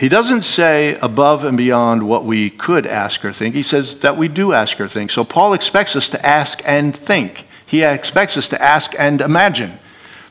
He 0.00 0.08
doesn't 0.08 0.42
say 0.42 0.94
above 1.02 1.44
and 1.44 1.58
beyond 1.58 2.08
what 2.08 2.24
we 2.24 2.48
could 2.48 2.86
ask 2.86 3.22
or 3.22 3.34
think. 3.34 3.54
He 3.54 3.62
says 3.62 4.00
that 4.00 4.16
we 4.16 4.28
do 4.28 4.54
ask 4.54 4.80
or 4.80 4.88
think. 4.88 5.10
So 5.10 5.24
Paul 5.24 5.52
expects 5.52 5.94
us 5.94 6.08
to 6.08 6.26
ask 6.26 6.62
and 6.64 6.96
think. 6.96 7.46
He 7.66 7.82
expects 7.82 8.38
us 8.38 8.48
to 8.48 8.62
ask 8.62 8.94
and 8.98 9.20
imagine. 9.20 9.78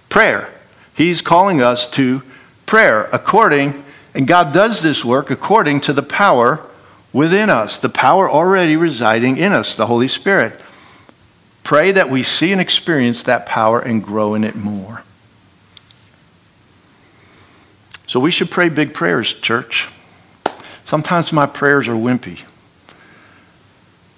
Prayer. 0.10 0.50
He's 0.96 1.22
calling 1.22 1.62
us 1.62 1.88
to 1.92 2.24
prayer 2.66 3.10
according, 3.14 3.84
and 4.16 4.28
God 4.28 4.54
does 4.54 4.82
this 4.82 5.06
work 5.06 5.30
according 5.30 5.82
to 5.82 5.94
the 5.94 6.04
power 6.04 6.62
within 7.14 7.50
us, 7.50 7.78
the 7.78 7.90
power 7.90 8.30
already 8.30 8.76
residing 8.76 9.38
in 9.38 9.54
us, 9.54 9.76
the 9.76 9.86
Holy 9.86 10.08
Spirit. 10.08 10.60
Pray 11.70 11.92
that 11.92 12.10
we 12.10 12.24
see 12.24 12.52
and 12.52 12.60
experience 12.60 13.22
that 13.22 13.46
power 13.46 13.80
and 13.80 14.04
grow 14.04 14.34
in 14.34 14.44
it 14.44 14.56
more. 14.56 15.04
So 18.08 18.20
we 18.20 18.32
should 18.32 18.50
pray 18.50 18.70
big 18.70 18.92
prayers, 18.92 19.36
church. 19.36 19.88
Sometimes 20.84 21.32
my 21.32 21.46
prayers 21.46 21.88
are 21.88 21.94
wimpy. 21.94 22.42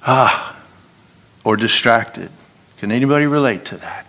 Ah, 0.08 0.64
or 1.44 1.58
distracted. 1.58 2.30
Can 2.78 2.90
anybody 2.90 3.26
relate 3.26 3.66
to 3.66 3.76
that? 3.76 4.06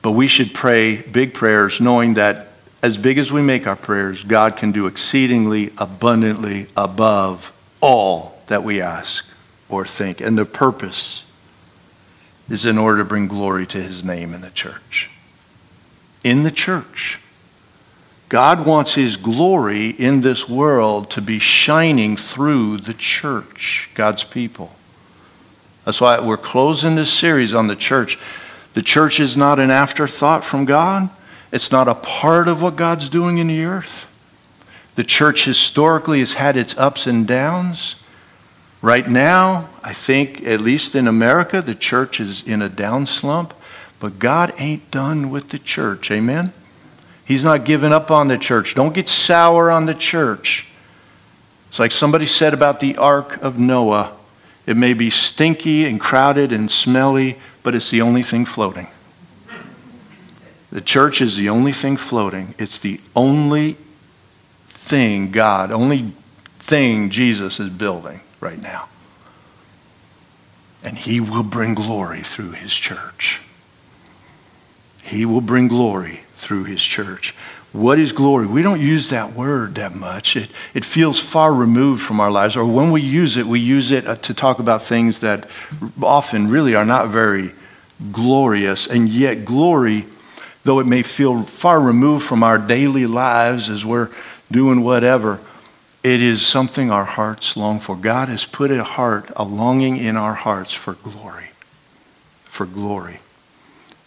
But 0.00 0.12
we 0.12 0.28
should 0.28 0.54
pray 0.54 1.02
big 1.02 1.34
prayers 1.34 1.78
knowing 1.78 2.14
that 2.14 2.48
as 2.82 2.96
big 2.96 3.18
as 3.18 3.30
we 3.30 3.42
make 3.42 3.66
our 3.66 3.76
prayers, 3.76 4.24
God 4.24 4.56
can 4.56 4.72
do 4.72 4.86
exceedingly 4.86 5.72
abundantly 5.76 6.68
above 6.74 7.52
all 7.82 8.40
that 8.46 8.64
we 8.64 8.80
ask 8.80 9.26
or 9.68 9.86
think. 9.86 10.20
And 10.20 10.36
the 10.36 10.44
purpose 10.44 11.22
is 12.48 12.64
in 12.64 12.78
order 12.78 12.98
to 12.98 13.04
bring 13.04 13.28
glory 13.28 13.66
to 13.66 13.82
his 13.82 14.02
name 14.02 14.34
in 14.34 14.40
the 14.40 14.50
church 14.50 15.10
in 16.24 16.42
the 16.42 16.50
church 16.50 17.20
God 18.28 18.66
wants 18.66 18.94
his 18.94 19.16
glory 19.16 19.88
in 19.88 20.20
this 20.20 20.48
world 20.48 21.10
to 21.12 21.22
be 21.22 21.38
shining 21.38 22.16
through 22.16 22.78
the 22.78 22.94
church, 22.94 23.88
God's 23.94 24.22
people. 24.22 24.72
That's 25.84 26.00
why 26.00 26.20
we're 26.20 26.36
closing 26.36 26.94
this 26.94 27.12
series 27.12 27.54
on 27.54 27.68
the 27.68 27.76
church. 27.76 28.18
The 28.74 28.82
church 28.82 29.18
is 29.18 29.36
not 29.36 29.58
an 29.58 29.70
afterthought 29.70 30.44
from 30.44 30.66
God. 30.66 31.08
It's 31.50 31.72
not 31.72 31.88
a 31.88 31.94
part 31.94 32.48
of 32.48 32.60
what 32.60 32.76
God's 32.76 33.08
doing 33.08 33.38
in 33.38 33.46
the 33.46 33.64
earth. 33.64 34.04
The 34.96 35.04
church 35.04 35.46
historically 35.46 36.18
has 36.18 36.34
had 36.34 36.56
its 36.56 36.76
ups 36.76 37.06
and 37.06 37.26
downs. 37.26 37.94
Right 38.80 39.08
now, 39.08 39.68
I 39.82 39.92
think, 39.92 40.44
at 40.46 40.60
least 40.60 40.94
in 40.94 41.08
America, 41.08 41.60
the 41.60 41.74
church 41.74 42.20
is 42.20 42.42
in 42.42 42.62
a 42.62 42.68
down 42.68 43.06
slump, 43.06 43.52
but 43.98 44.18
God 44.18 44.52
ain't 44.58 44.90
done 44.90 45.30
with 45.30 45.50
the 45.50 45.58
church. 45.58 46.10
Amen? 46.10 46.52
He's 47.24 47.44
not 47.44 47.64
giving 47.64 47.92
up 47.92 48.10
on 48.10 48.28
the 48.28 48.38
church. 48.38 48.74
Don't 48.74 48.94
get 48.94 49.08
sour 49.08 49.70
on 49.70 49.86
the 49.86 49.94
church. 49.94 50.66
It's 51.68 51.78
like 51.78 51.92
somebody 51.92 52.26
said 52.26 52.54
about 52.54 52.80
the 52.80 52.96
ark 52.96 53.42
of 53.42 53.58
Noah 53.58 54.12
it 54.68 54.76
may 54.76 54.92
be 54.92 55.08
stinky 55.08 55.86
and 55.86 55.98
crowded 55.98 56.52
and 56.52 56.70
smelly, 56.70 57.38
but 57.62 57.74
it's 57.74 57.88
the 57.88 58.02
only 58.02 58.22
thing 58.22 58.44
floating. 58.44 58.86
The 60.70 60.82
church 60.82 61.22
is 61.22 61.36
the 61.36 61.48
only 61.48 61.72
thing 61.72 61.96
floating. 61.96 62.54
It's 62.58 62.78
the 62.78 63.00
only 63.16 63.78
thing 64.68 65.30
God, 65.30 65.72
only 65.72 66.12
thing 66.58 67.08
Jesus 67.08 67.58
is 67.58 67.70
building 67.70 68.20
right 68.40 68.60
now. 68.60 68.88
And 70.84 70.96
he 70.96 71.20
will 71.20 71.42
bring 71.42 71.74
glory 71.74 72.20
through 72.20 72.52
his 72.52 72.72
church. 72.74 73.40
He 75.02 75.24
will 75.24 75.40
bring 75.40 75.68
glory 75.68 76.20
through 76.36 76.64
his 76.64 76.82
church. 76.82 77.34
What 77.72 77.98
is 77.98 78.12
glory? 78.12 78.46
We 78.46 78.62
don't 78.62 78.80
use 78.80 79.10
that 79.10 79.34
word 79.34 79.74
that 79.74 79.94
much. 79.94 80.36
It, 80.36 80.50
it 80.72 80.84
feels 80.84 81.20
far 81.20 81.52
removed 81.52 82.02
from 82.02 82.20
our 82.20 82.30
lives. 82.30 82.56
Or 82.56 82.64
when 82.64 82.90
we 82.90 83.02
use 83.02 83.36
it, 83.36 83.46
we 83.46 83.60
use 83.60 83.90
it 83.90 84.06
uh, 84.06 84.16
to 84.16 84.34
talk 84.34 84.58
about 84.58 84.82
things 84.82 85.20
that 85.20 85.48
often 86.02 86.48
really 86.48 86.74
are 86.74 86.84
not 86.84 87.08
very 87.08 87.52
glorious. 88.12 88.86
And 88.86 89.08
yet, 89.08 89.44
glory, 89.44 90.06
though 90.64 90.78
it 90.78 90.86
may 90.86 91.02
feel 91.02 91.42
far 91.42 91.80
removed 91.80 92.24
from 92.24 92.42
our 92.42 92.56
daily 92.58 93.06
lives 93.06 93.68
as 93.68 93.84
we're 93.84 94.10
doing 94.50 94.82
whatever, 94.82 95.40
it 96.02 96.22
is 96.22 96.46
something 96.46 96.90
our 96.90 97.04
hearts 97.04 97.56
long 97.56 97.80
for. 97.80 97.96
God 97.96 98.28
has 98.28 98.44
put 98.44 98.70
a 98.70 98.84
heart, 98.84 99.30
a 99.36 99.44
longing 99.44 99.96
in 99.96 100.16
our 100.16 100.34
hearts 100.34 100.72
for 100.72 100.94
glory. 100.94 101.50
For 102.44 102.66
glory. 102.66 103.20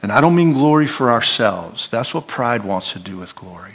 And 0.01 0.11
I 0.11 0.21
don't 0.21 0.35
mean 0.35 0.53
glory 0.53 0.87
for 0.87 1.11
ourselves. 1.11 1.89
That's 1.89 2.13
what 2.13 2.27
pride 2.27 2.63
wants 2.63 2.93
to 2.93 2.99
do 2.99 3.17
with 3.17 3.35
glory. 3.35 3.73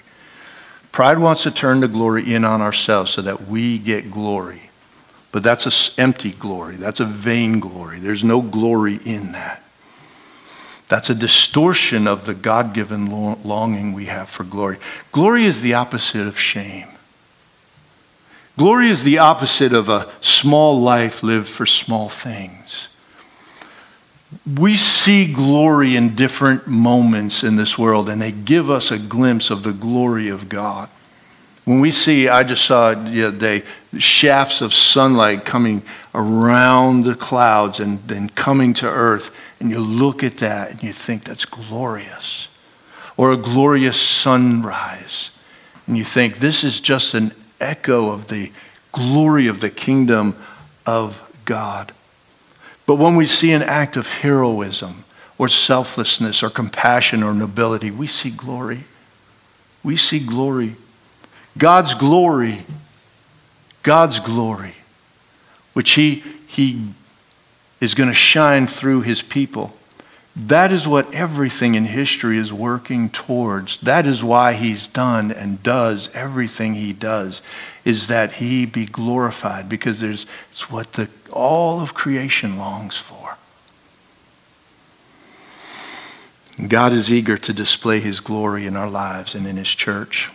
Pride 0.92 1.18
wants 1.18 1.42
to 1.42 1.50
turn 1.50 1.80
the 1.80 1.88
glory 1.88 2.34
in 2.34 2.44
on 2.44 2.62
ourselves 2.62 3.12
so 3.12 3.22
that 3.22 3.46
we 3.46 3.78
get 3.78 4.10
glory. 4.10 4.62
But 5.30 5.42
that's 5.42 5.66
an 5.66 6.02
empty 6.02 6.30
glory. 6.30 6.76
That's 6.76 7.00
a 7.00 7.04
vain 7.04 7.60
glory. 7.60 7.98
There's 7.98 8.24
no 8.24 8.40
glory 8.40 8.98
in 9.04 9.32
that. 9.32 9.62
That's 10.88 11.10
a 11.10 11.14
distortion 11.14 12.06
of 12.06 12.24
the 12.24 12.34
God 12.34 12.72
given 12.72 13.10
longing 13.44 13.92
we 13.92 14.06
have 14.06 14.30
for 14.30 14.44
glory. 14.44 14.78
Glory 15.12 15.44
is 15.44 15.60
the 15.60 15.74
opposite 15.74 16.26
of 16.26 16.38
shame. 16.38 16.88
Glory 18.56 18.88
is 18.88 19.04
the 19.04 19.18
opposite 19.18 19.72
of 19.72 19.88
a 19.88 20.08
small 20.20 20.80
life 20.80 21.22
lived 21.22 21.48
for 21.48 21.66
small 21.66 22.08
things 22.08 22.88
we 24.58 24.76
see 24.76 25.32
glory 25.32 25.96
in 25.96 26.14
different 26.14 26.66
moments 26.66 27.42
in 27.42 27.56
this 27.56 27.78
world, 27.78 28.08
and 28.08 28.20
they 28.20 28.32
give 28.32 28.70
us 28.70 28.90
a 28.90 28.98
glimpse 28.98 29.50
of 29.50 29.62
the 29.62 29.72
glory 29.72 30.28
of 30.28 30.48
God. 30.48 30.88
When 31.64 31.80
we 31.80 31.90
see, 31.90 32.28
I 32.28 32.44
just 32.44 32.64
saw 32.64 32.94
the 32.94 33.24
other 33.24 33.36
day, 33.36 33.62
shafts 33.98 34.60
of 34.60 34.72
sunlight 34.72 35.44
coming 35.44 35.82
around 36.14 37.04
the 37.04 37.14
clouds 37.14 37.80
and 37.80 38.00
then 38.06 38.28
coming 38.30 38.72
to 38.74 38.86
earth, 38.86 39.34
and 39.58 39.70
you 39.70 39.80
look 39.80 40.22
at 40.22 40.38
that 40.38 40.70
and 40.70 40.82
you 40.82 40.92
think 40.92 41.24
that's 41.24 41.44
glorious. 41.44 42.48
Or 43.16 43.32
a 43.32 43.36
glorious 43.36 44.00
sunrise, 44.00 45.30
and 45.86 45.96
you 45.96 46.04
think 46.04 46.38
this 46.38 46.62
is 46.62 46.78
just 46.78 47.14
an 47.14 47.32
echo 47.60 48.10
of 48.10 48.28
the 48.28 48.50
glory 48.92 49.46
of 49.46 49.60
the 49.60 49.70
kingdom 49.70 50.34
of 50.86 51.22
God. 51.44 51.92
But 52.86 52.96
when 52.96 53.16
we 53.16 53.26
see 53.26 53.52
an 53.52 53.62
act 53.62 53.96
of 53.96 54.06
heroism 54.06 55.04
or 55.38 55.48
selflessness 55.48 56.42
or 56.42 56.50
compassion 56.50 57.22
or 57.22 57.34
nobility, 57.34 57.90
we 57.90 58.06
see 58.06 58.30
glory. 58.30 58.84
We 59.82 59.96
see 59.96 60.20
glory. 60.20 60.76
God's 61.58 61.94
glory, 61.94 62.64
God's 63.82 64.20
glory, 64.20 64.74
which 65.72 65.92
He, 65.92 66.22
he 66.46 66.88
is 67.80 67.94
going 67.94 68.08
to 68.08 68.14
shine 68.14 68.66
through 68.66 69.02
His 69.02 69.22
people. 69.22 69.75
That 70.38 70.70
is 70.70 70.86
what 70.86 71.14
everything 71.14 71.74
in 71.76 71.86
history 71.86 72.36
is 72.36 72.52
working 72.52 73.08
towards. 73.08 73.78
That 73.78 74.04
is 74.04 74.22
why 74.22 74.52
he's 74.52 74.86
done 74.86 75.32
and 75.32 75.62
does 75.62 76.10
everything 76.14 76.74
he 76.74 76.92
does, 76.92 77.40
is 77.86 78.08
that 78.08 78.34
he 78.34 78.66
be 78.66 78.84
glorified, 78.84 79.66
because 79.66 80.00
there's, 80.00 80.26
it's 80.52 80.70
what 80.70 80.92
the, 80.92 81.08
all 81.32 81.80
of 81.80 81.94
creation 81.94 82.58
longs 82.58 82.98
for. 82.98 83.38
God 86.68 86.92
is 86.92 87.10
eager 87.10 87.38
to 87.38 87.52
display 87.54 88.00
his 88.00 88.20
glory 88.20 88.66
in 88.66 88.76
our 88.76 88.90
lives 88.90 89.34
and 89.34 89.46
in 89.46 89.56
his 89.56 89.74
church. 89.74 90.30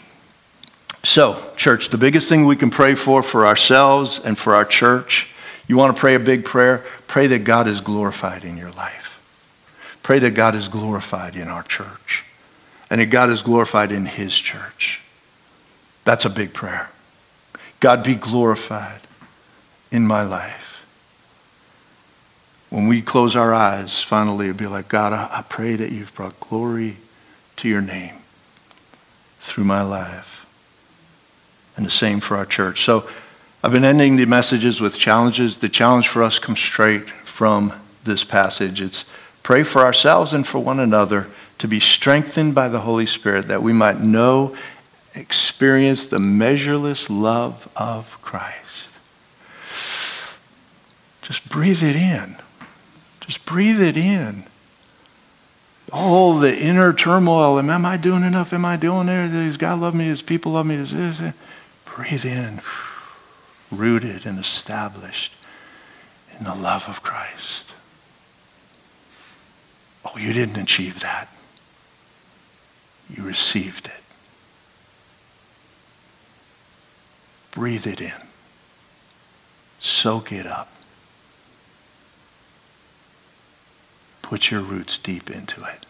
So, 1.04 1.44
church, 1.58 1.90
the 1.90 1.98
biggest 1.98 2.28
thing 2.28 2.46
we 2.46 2.56
can 2.56 2.72
pray 2.72 2.96
for 2.96 3.22
for 3.22 3.46
ourselves 3.46 4.20
and 4.20 4.38
for 4.38 4.56
our 4.56 4.66
church, 4.66 5.30
you 5.68 5.78
want 5.78 5.96
to 5.96 6.00
pray 6.00 6.16
a 6.16 6.20
big 6.20 6.44
prayer? 6.44 6.84
Pray 7.08 7.28
that 7.28 7.44
God 7.44 7.68
is 7.68 7.82
glorified 7.82 8.44
in 8.44 8.58
your 8.58 8.72
life. 8.72 9.01
Pray 10.04 10.20
that 10.20 10.32
God 10.32 10.56
is 10.56 10.68
glorified 10.68 11.36
in 11.36 11.48
our 11.48 11.64
church 11.64 12.26
and 12.90 13.00
that 13.00 13.08
God 13.08 13.30
is 13.30 13.42
glorified 13.42 13.92
in 13.92 14.06
his 14.06 14.38
church. 14.38 15.02
That's 16.04 16.26
a 16.26 16.30
big 16.30 16.54
prayer. 16.54 16.90
God 17.80 18.04
be 18.04 18.16
glorified 18.16 19.02
in 19.92 20.06
my 20.06 20.24
life. 20.24 20.86
When 22.70 22.88
we 22.88 23.02
close 23.02 23.36
our 23.36 23.54
eyes, 23.54 24.02
finally, 24.02 24.48
it'll 24.48 24.58
be 24.58 24.68
like, 24.68 24.88
God, 24.88 25.14
I, 25.14 25.44
pray 25.48 25.76
that 25.76 25.92
you've 25.92 26.14
brought 26.16 26.40
glory 26.40 26.98
to 27.58 27.68
your 27.68 27.82
name 27.82 28.16
through 29.40 29.66
my 29.66 29.82
life. 29.82 30.48
And 31.76 31.86
the 31.86 31.92
same 31.92 32.22
for 32.22 32.38
our 32.38 32.46
church. 32.46 32.84
So 32.84 33.10
I've 33.64 33.74
been 33.74 33.84
ending 33.84 34.16
the 34.16 34.26
messages 34.26 34.80
with 34.80 34.98
challenges. 34.98 35.58
The 35.58 35.70
challenge 35.70 36.08
for 36.08 36.24
us 36.24 36.40
comes 36.40 36.60
straight 36.60 37.10
from 37.10 37.74
this 38.04 38.24
passage. 38.24 38.82
It's 38.82 39.06
Pray 39.44 39.64
for 39.64 39.82
ourselves 39.82 40.34
and 40.34 40.48
for 40.48 40.60
one 40.60 40.80
another 40.80 41.28
to 41.58 41.68
be 41.68 41.80
strengthened 41.80 42.56
by 42.56 42.68
the 42.68 42.82
Holy 42.82 43.06
Spirit 43.06 43.48
that 43.48 43.62
we 43.62 43.74
might 43.74 44.00
know, 44.00 44.56
experience 45.14 46.06
the 46.06 46.20
measureless 46.20 47.10
love 47.10 47.72
of 47.76 48.20
Christ. 48.22 48.90
Just 51.22 51.48
breathe 51.50 51.84
it 51.84 51.96
in. 51.96 52.36
Just 53.22 53.46
breathe 53.46 53.82
it 53.82 53.96
in. 53.96 54.44
All 55.94 56.38
the 56.38 56.58
inner 56.58 56.94
turmoil. 56.94 57.60
Am 57.60 57.86
I 57.86 57.98
doing 57.98 58.24
enough? 58.24 58.54
Am 58.54 58.66
I 58.66 58.78
doing 58.78 59.08
there? 59.08 59.28
Does 59.28 59.58
God 59.58 59.80
love 59.80 59.94
me? 59.94 60.10
Does 60.10 60.22
people 60.22 60.54
love 60.54 60.66
me? 60.66 60.78
Does 60.78 60.92
this? 60.92 61.34
Breathe 61.86 62.26
in. 62.26 62.62
Rooted 63.72 64.26
and 64.26 64.40
established 64.40 65.34
in 66.38 66.46
the 66.46 66.56
love 66.56 66.86
of 66.88 67.04
Christ. 67.04 67.71
Oh, 70.14 70.18
you 70.18 70.34
didn't 70.34 70.58
achieve 70.58 71.00
that. 71.02 71.30
You 73.10 73.24
received 73.24 73.88
it. 73.88 73.94
Breathe 77.52 77.88
it 77.88 78.02
in. 78.02 78.14
Soak 79.80 80.32
it 80.32 80.46
up. 80.46 80.72
Put 84.22 84.52
your 84.52 84.62
roots 84.62 84.98
deep 84.98 85.30
into 85.30 85.64
it. 85.64 85.86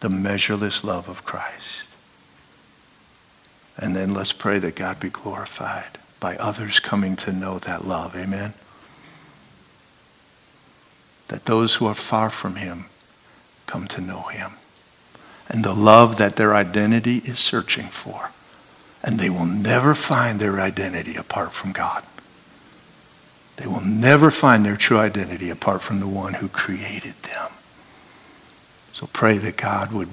The 0.00 0.08
measureless 0.08 0.82
love 0.82 1.08
of 1.08 1.24
Christ. 1.24 1.84
And 3.76 3.94
then 3.94 4.14
let's 4.14 4.32
pray 4.32 4.58
that 4.58 4.74
God 4.74 5.00
be 5.00 5.10
glorified 5.10 5.98
by 6.18 6.36
others 6.36 6.80
coming 6.80 7.16
to 7.16 7.32
know 7.32 7.58
that 7.58 7.86
love. 7.86 8.16
Amen 8.16 8.54
that 11.30 11.44
those 11.44 11.76
who 11.76 11.86
are 11.86 11.94
far 11.94 12.28
from 12.28 12.56
him 12.56 12.86
come 13.66 13.86
to 13.86 14.00
know 14.00 14.22
him. 14.22 14.52
And 15.48 15.64
the 15.64 15.72
love 15.72 16.18
that 16.18 16.34
their 16.34 16.54
identity 16.54 17.18
is 17.18 17.38
searching 17.38 17.86
for. 17.86 18.30
And 19.02 19.18
they 19.18 19.30
will 19.30 19.46
never 19.46 19.94
find 19.94 20.40
their 20.40 20.60
identity 20.60 21.14
apart 21.14 21.52
from 21.52 21.70
God. 21.70 22.04
They 23.56 23.66
will 23.66 23.80
never 23.80 24.32
find 24.32 24.64
their 24.64 24.76
true 24.76 24.98
identity 24.98 25.50
apart 25.50 25.82
from 25.82 26.00
the 26.00 26.08
one 26.08 26.34
who 26.34 26.48
created 26.48 27.14
them. 27.22 27.50
So 28.92 29.08
pray 29.12 29.38
that 29.38 29.56
God 29.56 29.92
would 29.92 30.08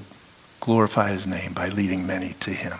glorify 0.59 1.11
his 1.11 1.25
name 1.25 1.53
by 1.53 1.69
leading 1.69 2.05
many 2.05 2.33
to 2.41 2.51
him. 2.51 2.77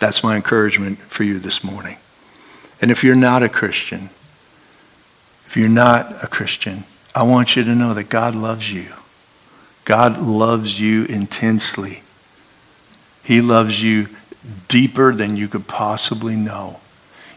That's 0.00 0.24
my 0.24 0.34
encouragement 0.34 0.98
for 0.98 1.22
you 1.22 1.38
this 1.38 1.62
morning. 1.62 1.98
And 2.82 2.90
if 2.90 3.04
you're 3.04 3.14
not 3.14 3.44
a 3.44 3.48
Christian, 3.48 4.10
if 5.54 5.58
you're 5.58 5.68
not 5.68 6.24
a 6.24 6.26
Christian, 6.26 6.82
I 7.14 7.22
want 7.22 7.54
you 7.54 7.62
to 7.62 7.76
know 7.76 7.94
that 7.94 8.08
God 8.08 8.34
loves 8.34 8.72
you. 8.72 8.86
God 9.84 10.20
loves 10.20 10.80
you 10.80 11.04
intensely. 11.04 12.02
He 13.22 13.40
loves 13.40 13.80
you 13.80 14.08
deeper 14.66 15.14
than 15.14 15.36
you 15.36 15.46
could 15.46 15.68
possibly 15.68 16.34
know. 16.34 16.80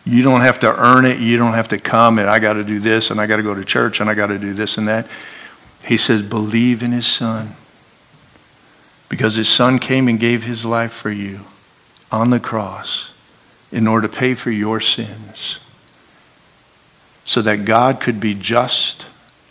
You 0.04 0.24
don't 0.24 0.42
have 0.42 0.60
to 0.62 0.76
earn 0.84 1.06
it. 1.06 1.20
You 1.20 1.38
don't 1.38 1.54
have 1.54 1.68
to 1.68 1.78
come 1.78 2.18
and 2.18 2.28
I 2.28 2.40
got 2.40 2.54
to 2.54 2.64
do 2.64 2.80
this 2.80 3.12
and 3.12 3.22
I 3.22 3.28
got 3.28 3.38
to 3.38 3.44
go 3.44 3.54
to 3.54 3.64
church 3.64 4.00
and 4.00 4.10
I 4.10 4.16
got 4.16 4.28
to 4.28 4.40
do 4.40 4.52
this 4.56 4.80
and 4.80 4.88
that. 4.88 5.06
He 5.86 5.98
says, 5.98 6.24
believe 6.24 6.82
in 6.82 6.94
his 6.94 7.06
son. 7.06 7.50
Because 9.10 9.36
his 9.36 9.48
son 9.48 9.78
came 9.78 10.08
and 10.08 10.20
gave 10.20 10.42
his 10.42 10.66
life 10.66 10.92
for 10.92 11.12
you 11.12 11.42
on 12.12 12.32
the 12.32 12.40
cross 12.40 13.14
in 13.72 13.86
order 13.86 14.08
to 14.08 14.18
pay 14.18 14.34
for 14.34 14.50
your 14.50 14.82
sins 14.82 15.60
so 17.28 17.42
that 17.42 17.66
God 17.66 18.00
could 18.00 18.20
be 18.20 18.34
just 18.34 19.06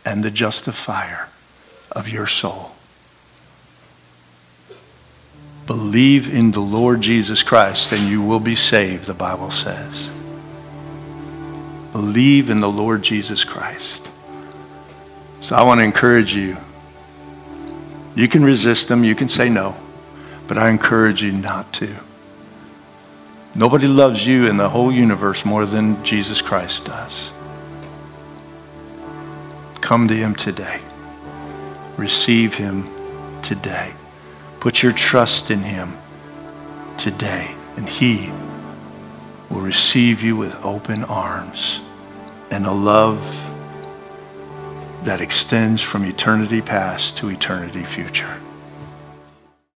and 0.04 0.24
the 0.24 0.30
justifier 0.30 1.28
of 1.92 2.08
your 2.08 2.26
soul. 2.26 2.72
Believe 5.66 6.32
in 6.32 6.52
the 6.52 6.60
Lord 6.60 7.02
Jesus 7.02 7.42
Christ 7.42 7.92
and 7.92 8.08
you 8.08 8.22
will 8.22 8.40
be 8.40 8.56
saved, 8.56 9.04
the 9.04 9.14
Bible 9.14 9.50
says. 9.50 10.08
Believe 11.92 12.48
in 12.48 12.60
the 12.60 12.70
Lord 12.70 13.02
Jesus 13.02 13.44
Christ. 13.44 14.08
So 15.42 15.54
I 15.54 15.62
want 15.62 15.80
to 15.80 15.84
encourage 15.84 16.34
you. 16.34 16.56
You 18.14 18.26
can 18.26 18.42
resist 18.42 18.88
them, 18.88 19.04
you 19.04 19.14
can 19.14 19.28
say 19.28 19.50
no, 19.50 19.76
but 20.48 20.56
I 20.56 20.70
encourage 20.70 21.22
you 21.22 21.32
not 21.32 21.74
to. 21.74 21.94
Nobody 23.54 23.86
loves 23.86 24.26
you 24.26 24.46
in 24.46 24.56
the 24.56 24.70
whole 24.70 24.90
universe 24.90 25.44
more 25.44 25.66
than 25.66 26.02
Jesus 26.04 26.40
Christ 26.40 26.86
does. 26.86 27.30
Come 29.86 30.08
to 30.08 30.16
him 30.16 30.34
today. 30.34 30.80
Receive 31.96 32.54
him 32.54 32.88
today. 33.40 33.92
Put 34.58 34.82
your 34.82 34.90
trust 34.90 35.48
in 35.48 35.60
him 35.60 35.92
today, 36.98 37.54
and 37.76 37.88
he 37.88 38.32
will 39.48 39.60
receive 39.60 40.24
you 40.24 40.34
with 40.34 40.52
open 40.64 41.04
arms 41.04 41.78
and 42.50 42.66
a 42.66 42.72
love 42.72 43.20
that 45.04 45.20
extends 45.20 45.82
from 45.82 46.04
eternity 46.04 46.60
past 46.60 47.16
to 47.18 47.28
eternity 47.28 47.84
future. 47.84 48.40